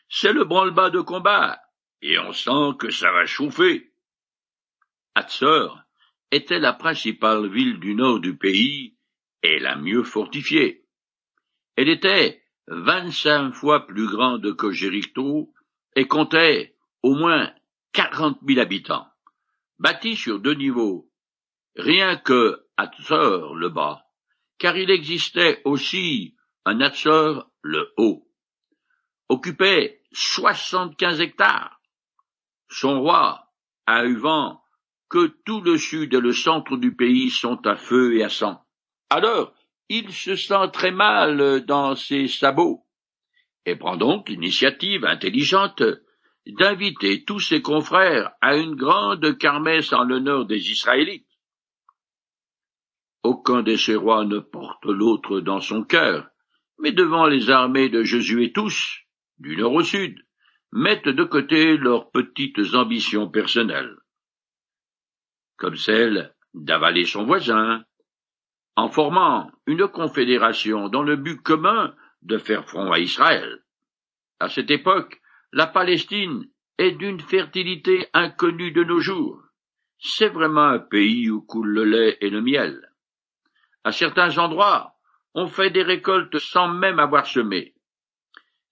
C'est 0.09 0.33
le 0.33 0.45
branle-bas 0.45 0.91
de 0.91 1.01
combat, 1.01 1.61
et 2.03 2.19
on 2.19 2.33
sent 2.33 2.77
que 2.79 2.91
ça 2.91 3.11
va 3.13 3.25
chauffer. 3.25 3.93
Hatzor 5.15 5.83
était 6.31 6.59
la 6.59 6.75
principale 6.75 7.49
ville 7.49 7.81
du 7.81 7.95
nord 7.95 8.21
du 8.21 8.37
pays 8.37 8.96
et 9.43 9.59
la 9.59 9.77
mieux 9.77 10.03
fortifiée. 10.03 10.85
Elle 11.77 11.89
était 11.89 12.43
vingt-cinq 12.69 13.53
fois 13.53 13.87
plus 13.87 14.09
grande 14.09 14.57
que 14.57 14.71
Jéricho 14.71 15.53
et 15.95 16.07
comptait 16.07 16.77
au 17.03 17.15
moins 17.15 17.53
quarante 17.93 18.43
mille 18.43 18.61
habitants, 18.61 19.07
bâtie 19.79 20.17
sur 20.17 20.41
deux 20.41 20.55
niveaux, 20.55 21.11
rien 21.77 22.17
que 22.17 22.67
Hatzor 22.77 23.55
le 23.55 23.69
bas, 23.69 24.05
car 24.59 24.77
il 24.77 24.91
existait 24.91 25.63
aussi 25.65 26.37
un 26.65 26.81
Hatzor 26.81 27.51
le 27.63 27.93
haut, 27.97 28.29
occupait 29.29 30.03
soixante-quinze 30.13 31.21
hectares. 31.21 31.81
Son 32.69 33.01
roi 33.01 33.53
a 33.87 34.05
eu 34.05 34.17
vent 34.17 34.61
que 35.09 35.27
tout 35.45 35.61
le 35.61 35.79
sud 35.79 36.13
et 36.15 36.21
le 36.21 36.33
centre 36.33 36.77
du 36.77 36.97
pays 36.97 37.31
sont 37.31 37.65
à 37.67 37.77
feu 37.77 38.17
et 38.17 38.25
à 38.25 38.29
sang. 38.29 38.66
Alors, 39.11 39.55
il 39.89 40.13
se 40.13 40.35
sent 40.35 40.71
très 40.73 40.91
mal 40.91 41.65
dans 41.65 41.95
ses 41.95 42.29
sabots, 42.29 42.85
et 43.65 43.77
prend 43.77 43.97
donc 43.97 44.29
l'initiative 44.29 45.05
intelligente 45.05 45.83
d'inviter 46.47 47.25
tous 47.25 47.41
ses 47.41 47.63
confrères 47.63 48.33
à 48.41 48.57
une 48.57 48.77
grande 48.77 49.37
kermesse 49.39 49.93
en 49.93 50.05
l'honneur 50.05 50.47
des 50.47 50.71
Israélites. 50.71 51.27
Aucun 53.23 53.63
de 53.63 53.77
ces 53.77 53.97
rois 53.97 54.25
ne 54.25 54.39
porte 54.39 54.85
l'autre 54.85 55.41
dans 55.41 55.61
son 55.61 55.83
cœur, 55.83 56.29
mais 56.79 56.93
devant 56.93 57.27
les 57.27 57.51
armées 57.51 57.89
de 57.89 58.05
Josué 58.05 58.53
tous, 58.53 59.01
du 59.39 59.57
nord 59.57 59.75
au 59.75 59.83
sud, 59.83 60.17
mettent 60.73 61.09
de 61.09 61.25
côté 61.25 61.77
leurs 61.77 62.11
petites 62.11 62.75
ambitions 62.75 63.29
personnelles, 63.29 63.97
comme 65.57 65.77
celle 65.77 66.35
d'avaler 66.55 67.05
son 67.05 67.25
voisin, 67.25 67.85
en 68.77 68.91
formant 68.91 69.51
une 69.67 69.89
confédération 69.89 70.89
dans 70.89 71.03
le 71.03 71.17
but 71.17 71.43
commun 71.43 71.95
de 72.23 72.39
faire 72.39 72.69
front 72.69 72.93
à 72.93 72.99
Israël. 72.99 73.65
À 74.39 74.49
cette 74.49 74.71
époque, 74.71 75.21
la 75.53 75.67
Palestine 75.67 76.45
est 76.79 76.93
d'une 76.93 77.21
fertilité 77.21 78.09
inconnue 78.13 78.73
de 78.73 78.85
nos 78.85 79.01
jours. 79.01 79.43
C'est 79.99 80.29
vraiment 80.29 80.67
un 80.67 80.79
pays 80.79 81.31
où 81.31 81.41
coule 81.41 81.71
le 81.71 81.85
lait 81.85 82.19
et 82.21 82.29
le 82.29 82.43
miel. 82.43 82.93
À 83.83 83.93
certains 83.93 84.37
endroits, 84.37 84.95
on 85.35 85.47
fait 85.47 85.71
des 85.71 85.83
récoltes 85.83 86.39
sans 86.39 86.69
même 86.69 86.99
avoir 86.99 87.27
semé. 87.27 87.75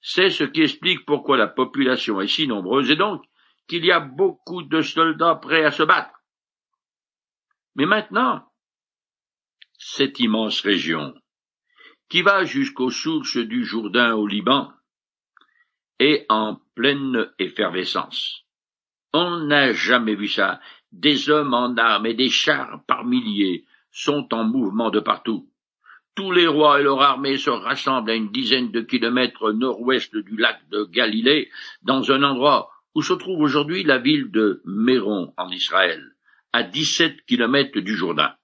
C'est 0.02 0.28
ce 0.28 0.44
qui 0.44 0.61
explique 0.61 1.06
pourquoi 1.06 1.38
la 1.38 1.46
population 1.46 2.20
est 2.20 2.26
si 2.26 2.46
nombreuse 2.46 2.90
et 2.90 2.96
donc 2.96 3.25
qu'il 3.66 3.87
y 3.87 3.92
a 3.92 4.00
beaucoup 4.00 4.62
de 4.62 4.82
soldats 4.82 5.37
prêts 5.37 5.64
à 5.64 5.70
se 5.70 5.82
battre. 5.82 6.14
Mais 7.75 7.87
maintenant, 7.87 8.44
cette 9.86 10.18
immense 10.18 10.62
région, 10.62 11.14
qui 12.08 12.22
va 12.22 12.44
jusqu'aux 12.44 12.90
sources 12.90 13.36
du 13.36 13.66
Jourdain 13.66 14.14
au 14.14 14.26
Liban, 14.26 14.72
est 15.98 16.24
en 16.30 16.58
pleine 16.74 17.30
effervescence. 17.38 18.46
On 19.12 19.40
n'a 19.40 19.72
jamais 19.72 20.14
vu 20.14 20.26
ça. 20.26 20.58
Des 20.90 21.28
hommes 21.28 21.52
en 21.52 21.76
armes 21.76 22.06
et 22.06 22.14
des 22.14 22.30
chars 22.30 22.82
par 22.86 23.04
milliers 23.04 23.66
sont 23.90 24.26
en 24.32 24.44
mouvement 24.44 24.90
de 24.90 25.00
partout. 25.00 25.50
Tous 26.14 26.32
les 26.32 26.46
rois 26.46 26.80
et 26.80 26.82
leur 26.82 27.02
armée 27.02 27.36
se 27.36 27.50
rassemblent 27.50 28.10
à 28.10 28.14
une 28.14 28.32
dizaine 28.32 28.70
de 28.70 28.80
kilomètres 28.80 29.52
nord-ouest 29.52 30.16
du 30.16 30.36
lac 30.38 30.66
de 30.70 30.84
Galilée, 30.84 31.50
dans 31.82 32.10
un 32.10 32.22
endroit 32.22 32.70
où 32.94 33.02
se 33.02 33.12
trouve 33.12 33.42
aujourd'hui 33.42 33.82
la 33.82 33.98
ville 33.98 34.30
de 34.30 34.62
Méron 34.64 35.34
en 35.36 35.50
Israël, 35.50 36.02
à 36.54 36.62
dix-sept 36.62 37.26
kilomètres 37.26 37.80
du 37.80 37.94
Jourdain. 37.94 38.34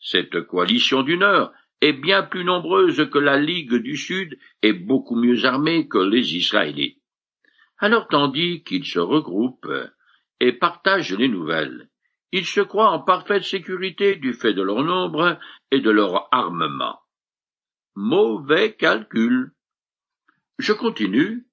Cette 0.00 0.42
coalition 0.42 1.02
du 1.02 1.16
Nord 1.16 1.52
est 1.80 1.92
bien 1.92 2.22
plus 2.22 2.44
nombreuse 2.44 3.08
que 3.10 3.18
la 3.18 3.38
Ligue 3.38 3.76
du 3.76 3.96
Sud 3.96 4.38
et 4.62 4.72
beaucoup 4.72 5.16
mieux 5.16 5.44
armée 5.44 5.88
que 5.88 5.98
les 5.98 6.36
Israélites. 6.36 7.00
Alors 7.78 8.08
tandis 8.08 8.62
qu'ils 8.62 8.86
se 8.86 8.98
regroupent 8.98 9.72
et 10.40 10.52
partagent 10.52 11.16
les 11.16 11.28
nouvelles, 11.28 11.88
ils 12.32 12.46
se 12.46 12.60
croient 12.60 12.90
en 12.90 13.00
parfaite 13.00 13.44
sécurité 13.44 14.16
du 14.16 14.32
fait 14.32 14.54
de 14.54 14.62
leur 14.62 14.84
nombre 14.84 15.38
et 15.70 15.80
de 15.80 15.90
leur 15.90 16.28
armement. 16.32 17.00
Mauvais 17.94 18.74
calcul. 18.76 19.52
Je 20.58 20.72
continue 20.72 21.46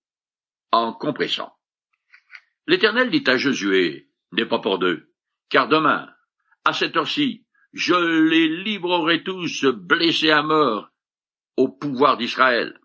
en 0.71 0.93
compressant. 0.93 1.53
L'Éternel 2.67 3.09
dit 3.09 3.23
à 3.27 3.37
Josué, 3.37 4.09
n'est 4.33 4.45
pas 4.45 4.59
pour 4.59 4.77
deux, 4.77 5.09
car 5.49 5.67
demain, 5.67 6.09
à 6.65 6.73
cette 6.73 6.97
heure-ci, 6.97 7.46
je 7.77 7.93
les 7.93 8.47
livrerai 8.63 9.21
tous 9.21 9.65
blessés 9.65 10.31
à 10.31 10.41
mort 10.41 10.89
au 11.57 11.67
pouvoir 11.69 12.17
d'Israël. 12.17 12.79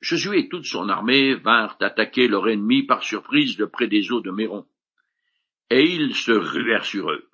Josué 0.00 0.40
et 0.40 0.48
toute 0.48 0.64
son 0.64 0.88
armée 0.88 1.36
vinrent 1.36 1.76
attaquer 1.80 2.26
leur 2.26 2.48
ennemi 2.48 2.82
par 2.82 3.04
surprise 3.04 3.56
de 3.56 3.64
près 3.64 3.86
des 3.86 4.10
eaux 4.10 4.20
de 4.20 4.32
Méron. 4.32 4.66
Et 5.70 5.84
ils 5.84 6.16
se 6.16 6.32
ruèrent 6.32 6.84
sur 6.84 7.12
eux. 7.12 7.28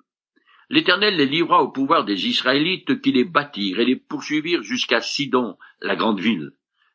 L'Éternel 0.69 1.15
les 1.17 1.25
livra 1.25 1.63
au 1.63 1.71
pouvoir 1.71 2.05
des 2.05 2.27
Israélites 2.27 3.01
qui 3.01 3.13
les 3.13 3.25
battirent 3.25 3.79
et 3.79 3.85
les 3.85 3.95
poursuivirent 3.95 4.61
jusqu'à 4.61 5.01
Sidon, 5.01 5.57
la 5.81 5.95
grande 5.95 6.19
ville, 6.19 6.51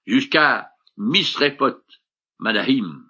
jusqu'à 0.06 0.70
Misrephoth, 0.96 2.00
Manahim, 2.38 3.08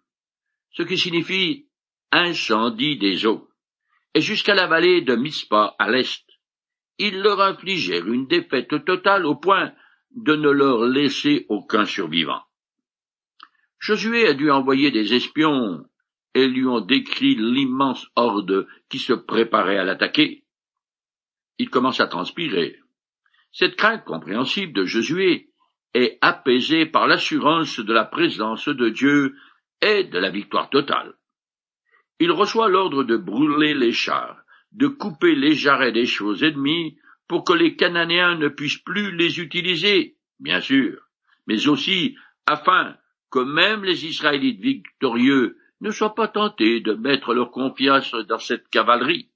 ce 0.70 0.82
qui 0.82 0.96
signifie 0.96 1.68
incendie 2.10 2.96
des 2.96 3.26
eaux, 3.26 3.50
et 4.14 4.22
jusqu'à 4.22 4.54
la 4.54 4.66
vallée 4.66 5.02
de 5.02 5.14
Mispa 5.14 5.76
à 5.78 5.90
l'est. 5.90 6.24
Ils 6.98 7.20
leur 7.20 7.40
infligèrent 7.40 8.06
une 8.06 8.26
défaite 8.26 8.84
totale 8.84 9.26
au 9.26 9.34
point 9.34 9.72
de 10.14 10.36
ne 10.36 10.50
leur 10.50 10.86
laisser 10.86 11.46
aucun 11.48 11.84
survivant. 11.84 12.42
Josué 13.78 14.26
a 14.26 14.34
dû 14.34 14.50
envoyer 14.50 14.90
des 14.90 15.14
espions 15.14 15.84
et 16.34 16.46
lui 16.46 16.66
ont 16.66 16.80
décrit 16.80 17.34
l'immense 17.34 18.06
horde 18.16 18.66
qui 18.88 18.98
se 18.98 19.12
préparait 19.12 19.78
à 19.78 19.84
l'attaquer. 19.84 20.44
Il 21.58 21.70
commence 21.70 22.00
à 22.00 22.06
transpirer. 22.06 22.80
Cette 23.52 23.76
crainte 23.76 24.04
compréhensible 24.04 24.72
de 24.72 24.84
Josué 24.84 25.50
est 25.94 26.18
apaisée 26.20 26.86
par 26.86 27.06
l'assurance 27.06 27.78
de 27.78 27.92
la 27.92 28.04
présence 28.04 28.68
de 28.68 28.88
Dieu 28.88 29.36
et 29.80 30.04
de 30.04 30.18
la 30.18 30.30
victoire 30.30 30.70
totale. 30.70 31.14
Il 32.18 32.32
reçoit 32.32 32.68
l'ordre 32.68 33.04
de 33.04 33.16
brûler 33.16 33.74
les 33.74 33.92
chars, 33.92 34.43
de 34.74 34.88
couper 34.88 35.34
les 35.34 35.54
jarrets 35.54 35.92
des 35.92 36.06
choses 36.06 36.42
ennemies 36.42 36.98
pour 37.28 37.44
que 37.44 37.52
les 37.52 37.76
Cananéens 37.76 38.36
ne 38.36 38.48
puissent 38.48 38.78
plus 38.78 39.16
les 39.16 39.40
utiliser, 39.40 40.16
bien 40.38 40.60
sûr, 40.60 41.00
mais 41.46 41.68
aussi 41.68 42.16
afin 42.46 42.96
que 43.30 43.38
même 43.38 43.84
les 43.84 44.06
Israélites 44.06 44.60
victorieux 44.60 45.56
ne 45.80 45.90
soient 45.90 46.14
pas 46.14 46.28
tentés 46.28 46.80
de 46.80 46.92
mettre 46.92 47.34
leur 47.34 47.50
confiance 47.50 48.14
dans 48.28 48.38
cette 48.38 48.68
cavalerie. 48.68 49.30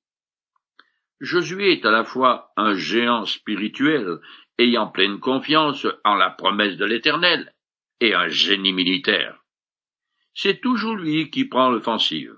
Josué 1.20 1.72
est 1.72 1.84
à 1.84 1.90
la 1.90 2.04
fois 2.04 2.52
un 2.56 2.74
géant 2.74 3.24
spirituel 3.24 4.18
ayant 4.58 4.88
pleine 4.88 5.18
confiance 5.18 5.86
en 6.04 6.14
la 6.14 6.30
promesse 6.30 6.76
de 6.76 6.84
l'Éternel 6.84 7.54
et 8.00 8.14
un 8.14 8.28
génie 8.28 8.72
militaire. 8.72 9.44
C'est 10.34 10.60
toujours 10.60 10.94
lui 10.94 11.30
qui 11.30 11.44
prend 11.44 11.70
l'offensive. 11.70 12.34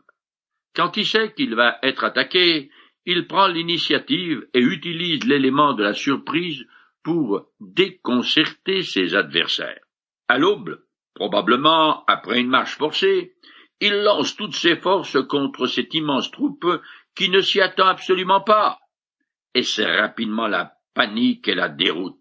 Quand 0.75 0.97
il 0.97 1.07
sait 1.07 1.35
qu'il 1.35 1.54
va 1.54 1.78
être 1.83 2.04
attaqué, 2.04 2.71
il 3.07 3.26
prend 3.26 3.49
l'initiative 3.49 4.47
et 4.54 4.61
utilise 4.61 5.25
l'élément 5.25 5.75
de 5.75 5.83
la 5.83 5.95
surprise 5.95 6.64
pour 7.02 7.47
déconcerter 7.61 8.83
ses 8.83 9.14
adversaires. 9.14 9.80
À 10.28 10.38
l'aube, 10.38 10.83
probablement 11.14 12.04
après 12.07 12.40
une 12.40 12.49
marche 12.49 12.76
forcée, 12.76 13.35
il 13.80 14.02
lance 14.02 14.37
toutes 14.37 14.54
ses 14.54 14.76
forces 14.76 15.19
contre 15.26 15.66
cette 15.66 15.95
immense 15.95 16.30
troupe 16.30 16.66
qui 17.14 17.30
ne 17.30 17.40
s'y 17.40 17.61
attend 17.61 17.87
absolument 17.87 18.42
pas. 18.42 18.78
Et 19.54 19.62
c'est 19.62 20.00
rapidement 20.00 20.47
la 20.47 20.75
panique 20.95 21.49
et 21.49 21.54
la 21.54 21.69
déroute. 21.69 22.21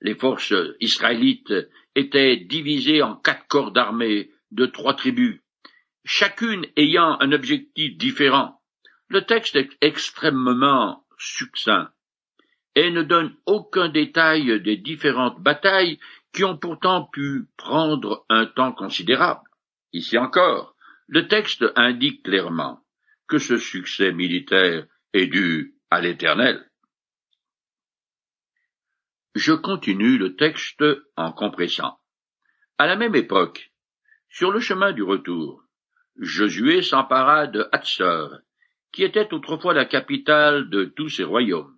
Les 0.00 0.14
forces 0.14 0.54
israélites 0.80 1.52
étaient 1.94 2.36
divisées 2.36 3.02
en 3.02 3.16
quatre 3.16 3.46
corps 3.48 3.72
d'armée 3.72 4.30
de 4.50 4.66
trois 4.66 4.94
tribus, 4.94 5.40
chacune 6.04 6.66
ayant 6.76 7.18
un 7.20 7.32
objectif 7.32 7.96
différent. 7.96 8.55
Le 9.08 9.24
texte 9.24 9.56
est 9.56 9.70
extrêmement 9.80 11.04
succinct 11.18 11.90
et 12.74 12.90
ne 12.90 13.02
donne 13.02 13.34
aucun 13.46 13.88
détail 13.88 14.60
des 14.60 14.76
différentes 14.76 15.40
batailles 15.40 15.98
qui 16.32 16.44
ont 16.44 16.58
pourtant 16.58 17.04
pu 17.04 17.46
prendre 17.56 18.26
un 18.28 18.46
temps 18.46 18.72
considérable. 18.72 19.48
Ici 19.92 20.18
encore, 20.18 20.76
le 21.06 21.28
texte 21.28 21.64
indique 21.76 22.22
clairement 22.24 22.84
que 23.28 23.38
ce 23.38 23.56
succès 23.58 24.12
militaire 24.12 24.86
est 25.12 25.26
dû 25.26 25.74
à 25.90 26.00
l'Éternel. 26.00 26.70
Je 29.34 29.52
continue 29.52 30.18
le 30.18 30.36
texte 30.36 30.84
en 31.16 31.32
compressant. 31.32 31.98
À 32.78 32.86
la 32.86 32.96
même 32.96 33.14
époque, 33.14 33.72
sur 34.28 34.50
le 34.50 34.60
chemin 34.60 34.92
du 34.92 35.02
retour, 35.02 35.62
Josué 36.16 36.82
s'empara 36.82 37.46
de 37.46 37.68
Hatzor, 37.72 38.38
qui 38.96 39.04
était 39.04 39.34
autrefois 39.34 39.74
la 39.74 39.84
capitale 39.84 40.70
de 40.70 40.86
tous 40.86 41.10
ses 41.10 41.24
royaumes. 41.24 41.76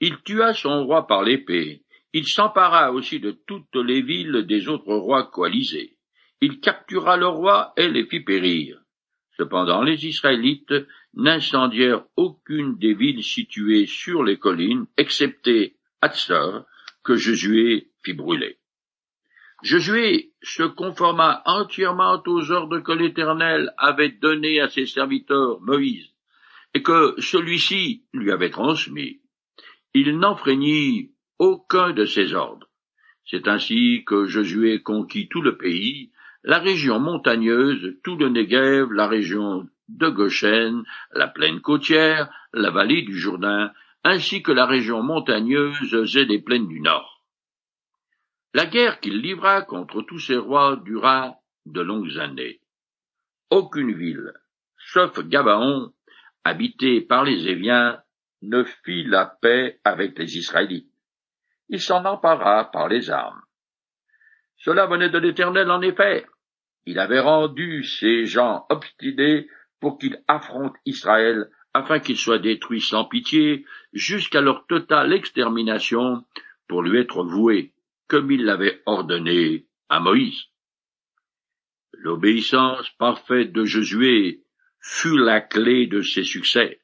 Il 0.00 0.18
tua 0.18 0.52
son 0.52 0.84
roi 0.84 1.06
par 1.06 1.22
l'épée. 1.22 1.80
Il 2.12 2.26
s'empara 2.26 2.92
aussi 2.92 3.20
de 3.20 3.30
toutes 3.46 3.74
les 3.74 4.02
villes 4.02 4.44
des 4.46 4.68
autres 4.68 4.92
rois 4.92 5.30
coalisés. 5.30 5.96
Il 6.42 6.60
captura 6.60 7.16
le 7.16 7.26
roi 7.26 7.72
et 7.78 7.88
les 7.88 8.04
fit 8.04 8.20
périr. 8.20 8.82
Cependant, 9.38 9.82
les 9.82 10.04
Israélites 10.06 10.74
n'incendièrent 11.14 12.04
aucune 12.16 12.76
des 12.76 12.92
villes 12.92 13.24
situées 13.24 13.86
sur 13.86 14.22
les 14.22 14.36
collines, 14.36 14.84
excepté 14.98 15.76
Hatzor, 16.02 16.66
que 17.02 17.16
Josué 17.16 17.88
fit 18.04 18.12
brûler. 18.12 18.58
Josué 19.62 20.32
se 20.42 20.64
conforma 20.64 21.40
entièrement 21.46 22.22
aux 22.26 22.50
ordres 22.50 22.80
que 22.80 22.92
l'Éternel 22.92 23.72
avait 23.78 24.10
donnés 24.10 24.60
à 24.60 24.68
ses 24.68 24.84
serviteurs 24.84 25.62
Moïse, 25.62 26.12
et 26.74 26.82
que 26.82 27.14
celui-ci 27.18 28.04
lui 28.12 28.30
avait 28.30 28.50
transmis. 28.50 29.20
Il 29.94 30.18
n'enfreignit 30.18 31.12
aucun 31.38 31.92
de 31.92 32.04
ses 32.04 32.34
ordres. 32.34 32.68
C'est 33.24 33.48
ainsi 33.48 34.04
que 34.06 34.26
Josué 34.26 34.82
conquit 34.82 35.28
tout 35.28 35.42
le 35.42 35.56
pays, 35.56 36.12
la 36.44 36.58
région 36.58 36.98
montagneuse, 36.98 37.96
tout 38.02 38.16
le 38.16 38.28
Negev, 38.28 38.92
la 38.92 39.06
région 39.06 39.68
de 39.88 40.08
Goshen, 40.08 40.84
la 41.12 41.28
plaine 41.28 41.60
côtière, 41.60 42.30
la 42.52 42.70
vallée 42.70 43.02
du 43.02 43.18
Jourdain, 43.18 43.72
ainsi 44.04 44.42
que 44.42 44.52
la 44.52 44.66
région 44.66 45.02
montagneuse 45.02 46.16
et 46.16 46.26
des 46.26 46.38
plaines 46.38 46.68
du 46.68 46.80
Nord. 46.80 47.22
La 48.54 48.66
guerre 48.66 49.00
qu'il 49.00 49.20
livra 49.20 49.62
contre 49.62 50.02
tous 50.02 50.20
ces 50.20 50.36
rois 50.36 50.76
dura 50.76 51.36
de 51.66 51.80
longues 51.80 52.18
années. 52.18 52.60
Aucune 53.50 53.92
ville, 53.92 54.32
sauf 54.78 55.20
Gabaon, 55.20 55.92
habitée 56.44 57.00
par 57.00 57.24
les 57.24 57.48
Éviens, 57.48 58.02
ne 58.42 58.64
fit 58.84 59.04
la 59.04 59.26
paix 59.26 59.80
avec 59.84 60.18
les 60.18 60.38
Israélites. 60.38 60.92
Il 61.68 61.80
s'en 61.80 62.04
empara 62.04 62.70
par 62.70 62.88
les 62.88 63.10
armes. 63.10 63.42
Cela 64.58 64.86
venait 64.86 65.10
de 65.10 65.18
l'Éternel 65.18 65.70
en 65.70 65.82
effet. 65.82 66.26
Il 66.86 66.98
avait 66.98 67.20
rendu 67.20 67.84
ces 67.84 68.26
gens 68.26 68.64
obstinés 68.70 69.48
pour 69.80 69.98
qu'ils 69.98 70.22
affrontent 70.26 70.78
Israël 70.86 71.50
afin 71.74 72.00
qu'ils 72.00 72.16
soient 72.16 72.38
détruits 72.38 72.80
sans 72.80 73.04
pitié 73.04 73.64
jusqu'à 73.92 74.40
leur 74.40 74.66
totale 74.66 75.12
extermination 75.12 76.24
pour 76.66 76.82
lui 76.82 76.98
être 76.98 77.22
voués, 77.22 77.74
comme 78.08 78.30
il 78.30 78.44
l'avait 78.44 78.82
ordonné 78.86 79.66
à 79.88 80.00
Moïse. 80.00 80.46
L'obéissance 81.92 82.88
parfaite 82.98 83.52
de 83.52 83.64
Josué 83.64 84.42
fut 84.80 85.16
la 85.16 85.40
clé 85.40 85.86
de 85.86 86.02
ses 86.02 86.24
succès. 86.24 86.80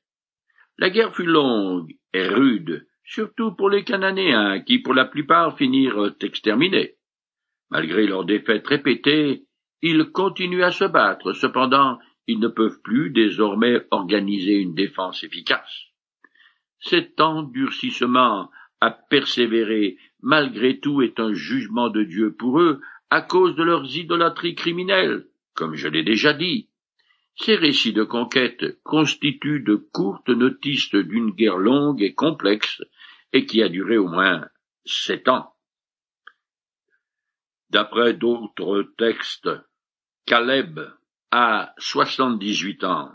La 0.78 0.90
guerre 0.90 1.14
fut 1.14 1.26
longue 1.26 1.94
et 2.12 2.26
rude, 2.26 2.86
surtout 3.04 3.52
pour 3.52 3.70
les 3.70 3.84
Cananéens, 3.84 4.60
qui 4.60 4.78
pour 4.78 4.94
la 4.94 5.04
plupart 5.04 5.56
finirent 5.56 6.14
exterminés. 6.20 6.96
Malgré 7.70 8.06
leurs 8.06 8.24
défaites 8.24 8.66
répétées, 8.66 9.44
ils 9.82 10.10
continuent 10.10 10.64
à 10.64 10.70
se 10.70 10.84
battre, 10.84 11.32
cependant 11.32 11.98
ils 12.26 12.40
ne 12.40 12.48
peuvent 12.48 12.80
plus 12.82 13.10
désormais 13.10 13.86
organiser 13.90 14.54
une 14.54 14.74
défense 14.74 15.22
efficace. 15.24 15.84
Cet 16.80 17.20
endurcissement 17.20 18.50
à 18.80 18.90
persévérer 18.90 19.98
malgré 20.20 20.80
tout 20.80 21.02
est 21.02 21.20
un 21.20 21.32
jugement 21.32 21.90
de 21.90 22.02
Dieu 22.02 22.34
pour 22.34 22.60
eux 22.60 22.80
à 23.10 23.20
cause 23.20 23.54
de 23.56 23.62
leurs 23.62 23.96
idolâtries 23.96 24.54
criminelles, 24.54 25.26
comme 25.54 25.74
je 25.74 25.88
l'ai 25.88 26.02
déjà 26.02 26.32
dit. 26.32 26.68
Ces 27.36 27.56
récits 27.56 27.92
de 27.92 28.04
conquête 28.04 28.80
constituent 28.84 29.60
de 29.60 29.74
courtes 29.74 30.28
notices 30.28 30.94
d'une 30.94 31.30
guerre 31.30 31.58
longue 31.58 32.02
et 32.02 32.14
complexe 32.14 32.82
et 33.32 33.44
qui 33.44 33.62
a 33.62 33.68
duré 33.68 33.96
au 33.98 34.06
moins 34.06 34.48
sept 34.84 35.28
ans. 35.28 35.52
D'après 37.70 38.14
d'autres 38.14 38.88
textes, 38.96 39.50
Caleb 40.26 40.80
a 41.32 41.74
soixante-dix-huit 41.78 42.84
ans 42.84 43.10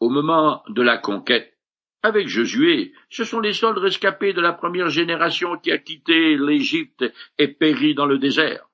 au 0.00 0.08
moment 0.08 0.64
de 0.68 0.82
la 0.82 0.98
conquête. 0.98 1.56
Avec 2.02 2.26
Josué, 2.26 2.92
ce 3.08 3.22
sont 3.22 3.38
les 3.38 3.52
seuls 3.52 3.78
rescapés 3.78 4.32
de 4.32 4.40
la 4.40 4.52
première 4.52 4.88
génération 4.88 5.56
qui 5.56 5.70
a 5.70 5.78
quitté 5.78 6.36
l'Égypte 6.36 7.04
et 7.38 7.46
péri 7.46 7.94
dans 7.94 8.06
le 8.06 8.18
désert. 8.18 8.66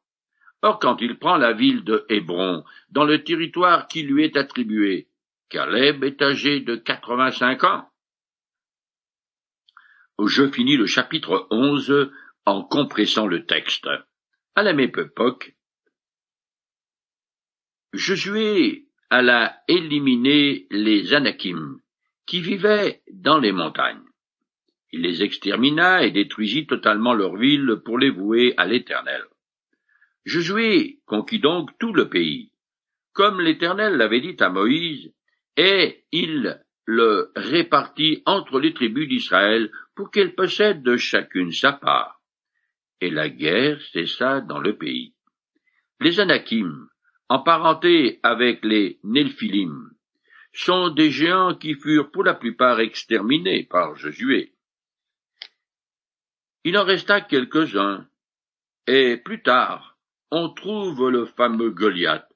Or, 0.62 0.79
quand 0.81 1.01
il 1.01 1.18
prend 1.18 1.37
la 1.37 1.53
ville 1.53 1.85
de 1.85 2.05
Hébron, 2.09 2.64
dans 2.90 3.05
le 3.05 3.23
territoire 3.23 3.87
qui 3.87 4.03
lui 4.03 4.25
est 4.25 4.37
attribué, 4.37 5.09
Caleb 5.49 6.05
est 6.05 6.21
âgé 6.21 6.61
de 6.61 6.75
quatre-vingt-cinq 6.75 7.64
ans. 7.64 7.88
Je 10.18 10.51
finis 10.51 10.77
le 10.77 10.87
chapitre 10.87 11.47
onze 11.51 12.11
en 12.44 12.64
compressant 12.64 13.27
le 13.27 13.47
texte. 13.47 13.88
À 14.57 14.62
la 14.62 14.73
même 14.73 14.92
époque, 14.97 15.55
Josué 17.92 18.88
alla 19.11 19.62
éliminer 19.68 20.66
les 20.71 21.14
Anakim, 21.14 21.81
qui 22.27 22.40
vivaient 22.40 23.03
dans 23.11 23.38
les 23.38 23.53
montagnes. 23.53 24.03
Il 24.90 25.03
les 25.03 25.23
extermina 25.23 26.03
et 26.03 26.11
détruisit 26.11 26.66
totalement 26.66 27.14
leurs 27.14 27.37
villes 27.37 27.81
pour 27.85 27.99
les 27.99 28.11
vouer 28.11 28.55
à 28.57 28.66
l'Éternel. 28.66 29.23
Josué 30.29 31.01
conquit 31.07 31.38
donc 31.38 31.71
tout 31.79 31.95
le 31.95 32.11
pays, 32.11 32.53
comme 33.14 33.41
l'Éternel 33.41 33.95
l'avait 33.97 34.21
dit 34.21 34.37
à 34.41 34.51
Moïse, 34.51 35.11
et 35.57 36.05
il 36.12 36.62
le 36.85 37.33
répartit 37.35 38.23
entre 38.27 38.61
les 38.61 38.75
tribus 38.75 39.09
d'Israël 39.09 39.71
pour 39.97 40.11
qu'elles 40.11 40.35
possèdent 40.35 40.83
de 40.83 40.99
chacune 40.99 41.51
sa 41.51 41.73
part. 41.73 42.21
Et 43.01 43.09
la 43.09 43.31
guerre 43.31 43.81
cessa 43.81 44.43
dans 44.43 44.59
le 44.59 44.77
pays. 44.77 45.14
Les 45.99 46.21
Anakim, 46.21 46.88
emparentés 47.31 48.21
avec 48.23 48.62
les 48.67 49.01
Nelphilim, 49.05 49.93
sont 50.53 50.91
des 50.91 51.11
géants 51.11 51.55
qui 51.55 51.75
furent 51.75 52.11
pour 52.11 52.25
la 52.25 52.35
plupart 52.35 52.81
exterminés 52.81 53.64
par 53.64 53.97
Josué. 53.97 54.53
Il 56.64 56.77
en 56.77 56.85
resta 56.85 57.23
quelques-uns, 57.23 58.07
et 58.87 59.17
plus 59.17 59.43
tard, 59.43 59.97
on 60.31 60.51
trouve 60.51 61.11
le 61.11 61.27
fameux 61.27 61.71
Goliath, 61.71 62.29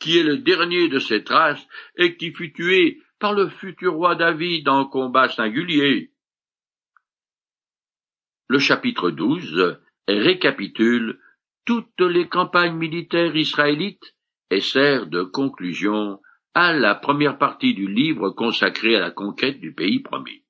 qui 0.00 0.18
est 0.18 0.22
le 0.22 0.38
dernier 0.38 0.88
de 0.88 0.98
cette 0.98 1.28
race 1.28 1.64
et 1.96 2.16
qui 2.16 2.32
fut 2.32 2.52
tué 2.52 3.02
par 3.18 3.32
le 3.32 3.48
futur 3.48 3.94
roi 3.94 4.14
David 4.14 4.68
en 4.68 4.86
combat 4.86 5.28
singulier. 5.28 6.12
Le 8.48 8.58
chapitre 8.58 9.10
12 9.10 9.78
récapitule 10.06 11.18
toutes 11.64 12.00
les 12.00 12.28
campagnes 12.28 12.76
militaires 12.76 13.34
israélites 13.34 14.14
et 14.50 14.60
sert 14.60 15.06
de 15.06 15.22
conclusion 15.22 16.20
à 16.52 16.72
la 16.72 16.94
première 16.94 17.38
partie 17.38 17.74
du 17.74 17.88
livre 17.88 18.30
consacré 18.30 18.96
à 18.96 19.00
la 19.00 19.10
conquête 19.10 19.60
du 19.60 19.74
pays 19.74 20.00
promis. 20.00 20.44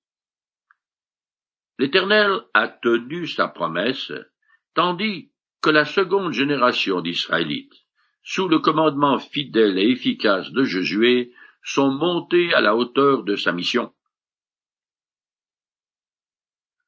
L'Éternel 1.78 2.40
a 2.52 2.68
tenu 2.68 3.26
sa 3.26 3.48
promesse, 3.48 4.12
tandis 4.74 5.32
que 5.64 5.70
la 5.70 5.86
seconde 5.86 6.34
génération 6.34 7.00
d'Israélites, 7.00 7.86
sous 8.22 8.48
le 8.48 8.58
commandement 8.58 9.18
fidèle 9.18 9.78
et 9.78 9.88
efficace 9.88 10.52
de 10.52 10.62
Josué, 10.62 11.32
sont 11.62 11.90
montés 11.90 12.52
à 12.52 12.60
la 12.60 12.76
hauteur 12.76 13.22
de 13.22 13.34
sa 13.34 13.50
mission. 13.50 13.90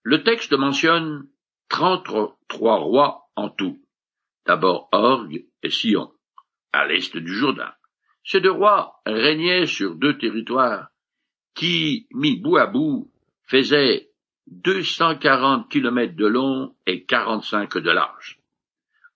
Le 0.03 0.23
texte 0.23 0.53
mentionne 0.53 1.27
trente-trois 1.71 2.77
rois 2.77 3.31
en 3.35 3.49
tout. 3.49 3.83
D'abord 4.45 4.91
Orgue 4.93 5.47
et 5.63 5.71
Sion, 5.71 6.13
à 6.75 6.87
l'est 6.87 7.17
du 7.17 7.33
Jourdain. 7.33 7.73
Ces 8.25 8.43
deux 8.43 8.51
rois 8.51 9.01
régnaient 9.07 9.65
sur 9.65 9.95
deux 9.95 10.19
territoires 10.19 10.89
qui, 11.55 12.09
mis 12.11 12.37
bout 12.37 12.59
à 12.59 12.67
bout, 12.67 13.11
faisaient 13.47 14.11
deux 14.47 14.83
cent 14.83 15.17
quarante 15.17 15.71
kilomètres 15.71 16.15
de 16.15 16.27
long 16.27 16.77
et 16.85 17.07
quarante-cinq 17.07 17.79
de 17.79 17.91
large. 17.91 18.36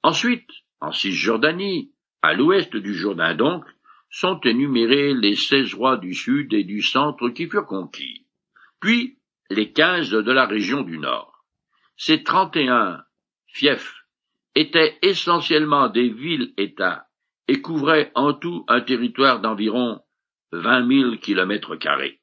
Ensuite, 0.03 0.51
en 0.81 0.93
Cisjordanie, 0.93 1.93
à 2.23 2.35
l'ouest 2.35 2.75
du 2.77 2.95
Jourdain 2.95 3.35
donc, 3.35 3.65
sont 4.11 4.41
énumérés 4.41 5.15
les 5.15 5.37
seize 5.37 5.75
rois 5.75 5.97
du 5.97 6.15
sud 6.15 6.53
et 6.53 6.65
du 6.65 6.83
centre 6.83 7.29
qui 7.31 7.49
furent 7.49 7.67
conquis, 7.67 8.27
puis 8.81 9.19
les 9.51 9.73
quinze 9.73 10.11
de 10.11 10.33
la 10.33 10.47
région 10.47 10.83
du 10.83 10.99
nord. 10.99 11.45
Ces 11.97 12.23
trente 12.23 12.57
et 12.57 12.69
un 12.69 13.03
fiefs 13.47 14.05
étaient 14.55 14.99
essentiellement 15.03 15.89
des 15.89 16.09
villes-États 16.09 17.07
et 17.47 17.61
couvraient 17.61 18.11
en 18.15 18.33
tout 18.33 18.65
un 18.69 18.81
territoire 18.81 19.41
d'environ 19.41 20.01
vingt 20.53 20.83
mille 20.83 21.21
kilomètres 21.21 21.77
carrés. 21.77 22.21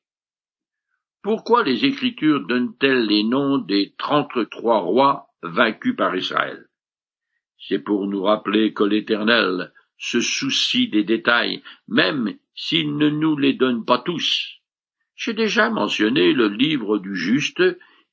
Pourquoi 1.21 1.63
les 1.63 1.85
Écritures 1.85 2.45
donnent-elles 2.47 3.05
les 3.05 3.23
noms 3.23 3.57
des 3.57 3.93
trente-trois 3.97 4.79
rois 4.79 5.27
vaincus 5.43 5.95
par 5.95 6.15
Israël? 6.15 6.67
C'est 7.57 7.79
pour 7.79 8.07
nous 8.07 8.23
rappeler 8.23 8.73
que 8.73 8.83
l'Éternel 8.83 9.71
se 9.97 10.21
soucie 10.21 10.89
des 10.89 11.03
détails, 11.03 11.63
même 11.87 12.35
s'il 12.55 12.97
ne 12.97 13.09
nous 13.09 13.35
les 13.35 13.53
donne 13.53 13.83
pas 13.85 13.99
tous. 13.99 14.57
J'ai 15.15 15.33
déjà 15.33 15.69
mentionné 15.69 16.33
le 16.33 16.47
livre 16.47 16.99
du 16.99 17.15
juste 17.15 17.63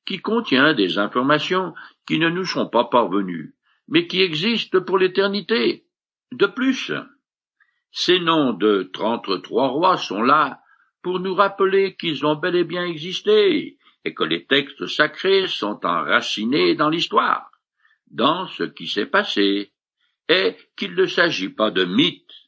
qui 0.05 0.19
contient 0.19 0.73
des 0.73 0.97
informations 0.97 1.73
qui 2.07 2.19
ne 2.19 2.29
nous 2.29 2.45
sont 2.45 2.67
pas 2.67 2.85
parvenues, 2.85 3.53
mais 3.87 4.07
qui 4.07 4.21
existent 4.21 4.81
pour 4.81 4.97
l'éternité. 4.97 5.85
De 6.31 6.47
plus, 6.47 6.91
ces 7.91 8.19
noms 8.19 8.53
de 8.53 8.89
trente-trois 8.93 9.67
rois 9.67 9.97
sont 9.97 10.21
là 10.21 10.59
pour 11.01 11.19
nous 11.19 11.35
rappeler 11.35 11.95
qu'ils 11.95 12.25
ont 12.25 12.35
bel 12.35 12.55
et 12.55 12.63
bien 12.63 12.83
existé, 12.83 13.77
et 14.03 14.13
que 14.13 14.23
les 14.23 14.45
textes 14.45 14.87
sacrés 14.87 15.47
sont 15.47 15.79
enracinés 15.85 16.75
dans 16.75 16.89
l'histoire, 16.89 17.51
dans 18.15 18.47
ce 18.47 18.63
qui 18.63 18.87
s'est 18.87 19.05
passé, 19.05 19.71
et 20.29 20.55
qu'il 20.75 20.95
ne 20.95 21.05
s'agit 21.05 21.49
pas 21.49 21.69
de 21.69 21.85
mythes. 21.85 22.47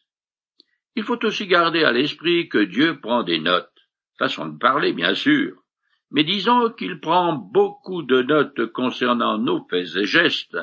Il 0.95 1.03
faut 1.03 1.23
aussi 1.25 1.45
garder 1.45 1.84
à 1.84 1.91
l'esprit 1.91 2.49
que 2.49 2.58
Dieu 2.58 2.99
prend 2.99 3.23
des 3.23 3.39
notes, 3.39 3.88
façon 4.17 4.47
de 4.47 4.58
parler 4.58 4.93
bien 4.93 5.13
sûr, 5.13 5.62
mais 6.10 6.23
disons 6.23 6.71
qu'il 6.71 6.99
prend 6.99 7.34
beaucoup 7.34 8.01
de 8.01 8.21
notes 8.21 8.65
concernant 8.67 9.38
nos 9.38 9.67
faits 9.69 9.95
et 9.95 10.06
gestes, 10.06 10.58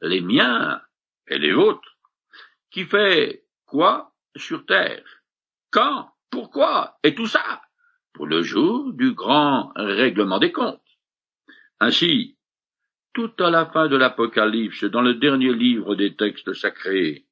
les 0.00 0.20
miens 0.20 0.80
et 1.28 1.38
les 1.38 1.52
autres, 1.52 1.98
qui 2.70 2.84
fait 2.84 3.44
quoi 3.66 4.14
sur 4.34 4.64
terre, 4.64 5.04
quand 5.70 6.10
pourquoi 6.30 6.98
Et 7.04 7.14
tout 7.14 7.26
ça 7.26 7.62
pour 8.14 8.26
le 8.26 8.42
jour 8.42 8.92
du 8.94 9.12
grand 9.12 9.72
règlement 9.76 10.38
des 10.38 10.52
comptes. 10.52 10.80
Ainsi, 11.78 12.37
tout 13.18 13.42
à 13.42 13.50
la 13.50 13.66
fin 13.66 13.88
de 13.88 13.96
l'Apocalypse, 13.96 14.84
dans 14.84 15.00
le 15.00 15.14
dernier 15.14 15.52
livre 15.52 15.96
des 15.96 16.14
textes 16.14 16.52
sacrés, 16.52 17.24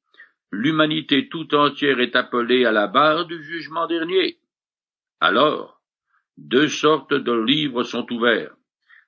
l'humanité 0.50 1.28
tout 1.28 1.54
entière 1.54 2.00
est 2.00 2.16
appelée 2.16 2.64
à 2.64 2.72
la 2.72 2.88
barre 2.88 3.24
du 3.26 3.40
jugement 3.40 3.86
dernier. 3.86 4.40
Alors, 5.20 5.80
deux 6.36 6.66
sortes 6.66 7.14
de 7.14 7.32
livres 7.32 7.84
sont 7.84 8.12
ouverts. 8.12 8.56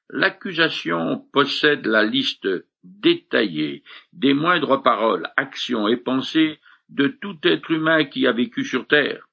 L'accusation 0.09 1.19
possède 1.33 1.85
la 1.85 2.05
liste 2.05 2.47
détaillée 2.85 3.83
des 4.13 4.33
moindres 4.33 4.81
paroles, 4.81 5.29
actions 5.37 5.89
et 5.89 5.97
pensées 5.97 6.61
de 6.91 7.09
tout 7.09 7.39
être 7.43 7.73
humain 7.73 8.05
qui 8.05 8.25
a 8.25 8.31
vécu 8.31 8.65
sur 8.65 8.87
terre 8.87 9.27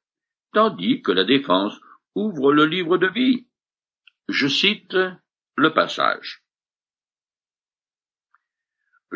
tandis 0.52 1.04
que 1.04 1.12
la 1.12 1.26
défense 1.26 1.80
ouvre 2.16 2.52
le 2.52 2.66
livre 2.66 2.98
de 2.98 3.08
vie. 3.08 3.46
Je 4.30 4.48
cite 4.48 4.98
le 5.56 5.74
passage. 5.76 6.45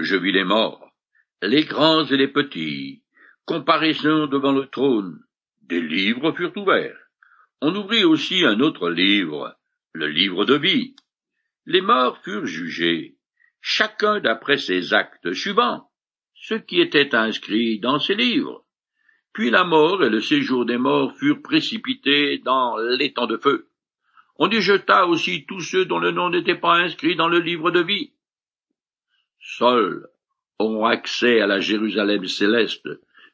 Je 0.02 0.16
vis 0.16 0.32
les 0.32 0.46
morts, 0.46 0.94
les 1.42 1.66
grands 1.66 2.06
et 2.06 2.16
les 2.16 2.30
petits, 2.30 3.04
comparaison 3.44 4.28
devant 4.28 4.54
le 4.54 4.68
trône. 4.68 5.20
Des 5.64 5.82
livres 5.82 6.32
furent 6.32 6.56
ouverts. 6.56 6.98
On 7.60 7.76
ouvrit 7.76 8.06
aussi 8.06 8.46
un 8.46 8.62
autre 8.62 8.90
livre, 8.90 9.58
le 9.92 10.08
livre 10.08 10.46
de 10.46 10.56
vie. 10.56 10.96
Les 11.66 11.82
morts 11.82 12.18
furent 12.24 12.46
jugés, 12.46 13.18
chacun 13.60 14.22
d'après 14.22 14.58
ses 14.58 14.94
actes 14.94 15.34
suivants, 15.34 15.90
ce 16.34 16.54
qui 16.54 16.80
était 16.80 17.14
inscrit 17.14 17.80
dans 17.80 18.00
ces 18.00 18.16
livres. 18.16 18.64
Puis 19.34 19.50
la 19.50 19.66
mort 19.66 20.02
et 20.02 20.10
le 20.10 20.22
séjour 20.22 20.66
des 20.66 20.78
morts 20.78 21.14
furent 21.18 21.42
précipités 21.42 22.38
dans 22.38 22.78
l'étang 22.78 23.28
de 23.28 23.36
feu. 23.36 23.68
On 24.38 24.50
y 24.50 24.62
jeta 24.62 25.08
aussi 25.08 25.46
tous 25.46 25.60
ceux 25.60 25.84
dont 25.84 26.00
le 26.00 26.12
nom 26.12 26.30
n'était 26.30 26.56
pas 26.56 26.76
inscrit 26.76 27.18
dans 27.18 27.28
le 27.28 27.40
livre 27.40 27.70
de 27.70 27.82
vie. 27.82 28.14
Seuls 29.40 30.08
ont 30.60 30.86
accès 30.86 31.42
à 31.42 31.48
la 31.48 31.60
Jérusalem 31.60 32.26
céleste 32.28 32.88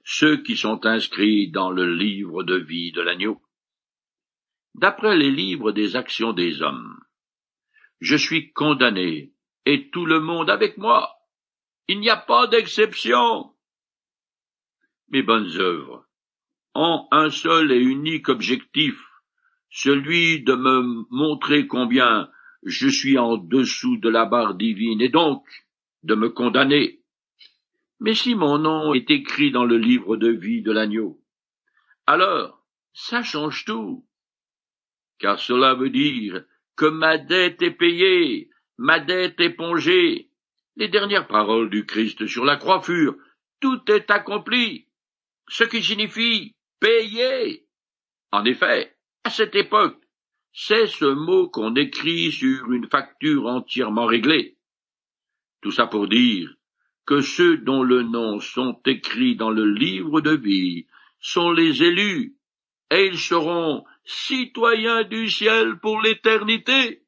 ceux 0.03 0.43
qui 0.43 0.55
sont 0.55 0.85
inscrits 0.85 1.49
dans 1.49 1.71
le 1.71 1.91
livre 1.93 2.43
de 2.43 2.55
vie 2.55 2.91
de 2.91 3.01
l'agneau. 3.01 3.41
D'après 4.75 5.17
les 5.17 5.31
livres 5.31 5.71
des 5.71 5.95
actions 5.95 6.33
des 6.33 6.61
hommes, 6.61 6.99
je 8.01 8.15
suis 8.15 8.51
condamné, 8.53 9.33
et 9.65 9.89
tout 9.89 10.05
le 10.05 10.19
monde 10.19 10.49
avec 10.49 10.77
moi. 10.77 11.15
Il 11.87 11.99
n'y 11.99 12.09
a 12.09 12.17
pas 12.17 12.45
d'exception 12.45 13.55
mes 15.09 15.21
bonnes 15.21 15.51
œuvres 15.57 16.05
ont 16.73 17.07
un 17.11 17.29
seul 17.29 17.71
et 17.71 17.79
unique 17.79 18.27
objectif, 18.27 19.01
celui 19.69 20.43
de 20.43 20.55
me 20.55 21.05
montrer 21.09 21.67
combien 21.67 22.29
je 22.63 22.87
suis 22.87 23.17
en 23.17 23.37
dessous 23.37 23.97
de 23.97 24.09
la 24.09 24.25
barre 24.25 24.55
divine 24.55 25.01
et 25.01 25.09
donc 25.09 25.45
de 26.05 26.15
me 26.15 26.29
condamner. 26.29 27.01
Mais 27.99 28.13
si 28.13 28.35
mon 28.35 28.57
nom 28.57 28.93
est 28.93 29.09
écrit 29.09 29.51
dans 29.51 29.65
le 29.65 29.77
livre 29.77 30.17
de 30.17 30.29
vie 30.29 30.61
de 30.61 30.71
l'agneau, 30.71 31.21
alors 32.05 32.63
ça 32.93 33.23
change 33.23 33.65
tout. 33.65 34.07
Car 35.17 35.39
cela 35.39 35.73
veut 35.73 35.89
dire 35.89 36.43
que 36.75 36.85
ma 36.85 37.17
dette 37.17 37.61
est 37.61 37.71
payée, 37.71 38.49
ma 38.77 38.99
dette 38.99 39.39
épongée. 39.39 40.29
Les 40.75 40.89
dernières 40.89 41.27
paroles 41.27 41.69
du 41.69 41.85
Christ 41.85 42.27
sur 42.27 42.45
la 42.45 42.57
croix 42.57 42.81
furent 42.81 43.15
tout 43.61 43.81
est 43.87 44.11
accompli, 44.11 44.87
ce 45.47 45.63
qui 45.63 45.81
signifie 45.81 46.53
payer. 46.79 47.65
En 48.31 48.45
effet, 48.45 48.95
à 49.23 49.29
cette 49.29 49.55
époque, 49.55 49.99
c'est 50.53 50.87
ce 50.87 51.05
mot 51.05 51.49
qu'on 51.49 51.73
écrit 51.75 52.31
sur 52.31 52.71
une 52.71 52.87
facture 52.89 53.47
entièrement 53.47 54.05
réglée. 54.05 54.54
Tout 55.65 55.71
ça 55.71 55.87
pour 55.87 56.07
dire 56.07 56.53
que 57.07 57.21
ceux 57.21 57.57
dont 57.57 57.81
le 57.81 58.03
nom 58.03 58.39
sont 58.39 58.79
écrits 58.85 59.35
dans 59.35 59.49
le 59.49 59.65
livre 59.65 60.21
de 60.21 60.35
vie 60.35 60.85
sont 61.19 61.51
les 61.51 61.81
élus, 61.81 62.35
et 62.91 63.07
ils 63.07 63.17
seront 63.17 63.83
citoyens 64.03 65.05
du 65.05 65.27
ciel 65.27 65.79
pour 65.79 66.01
l'éternité. 66.01 67.01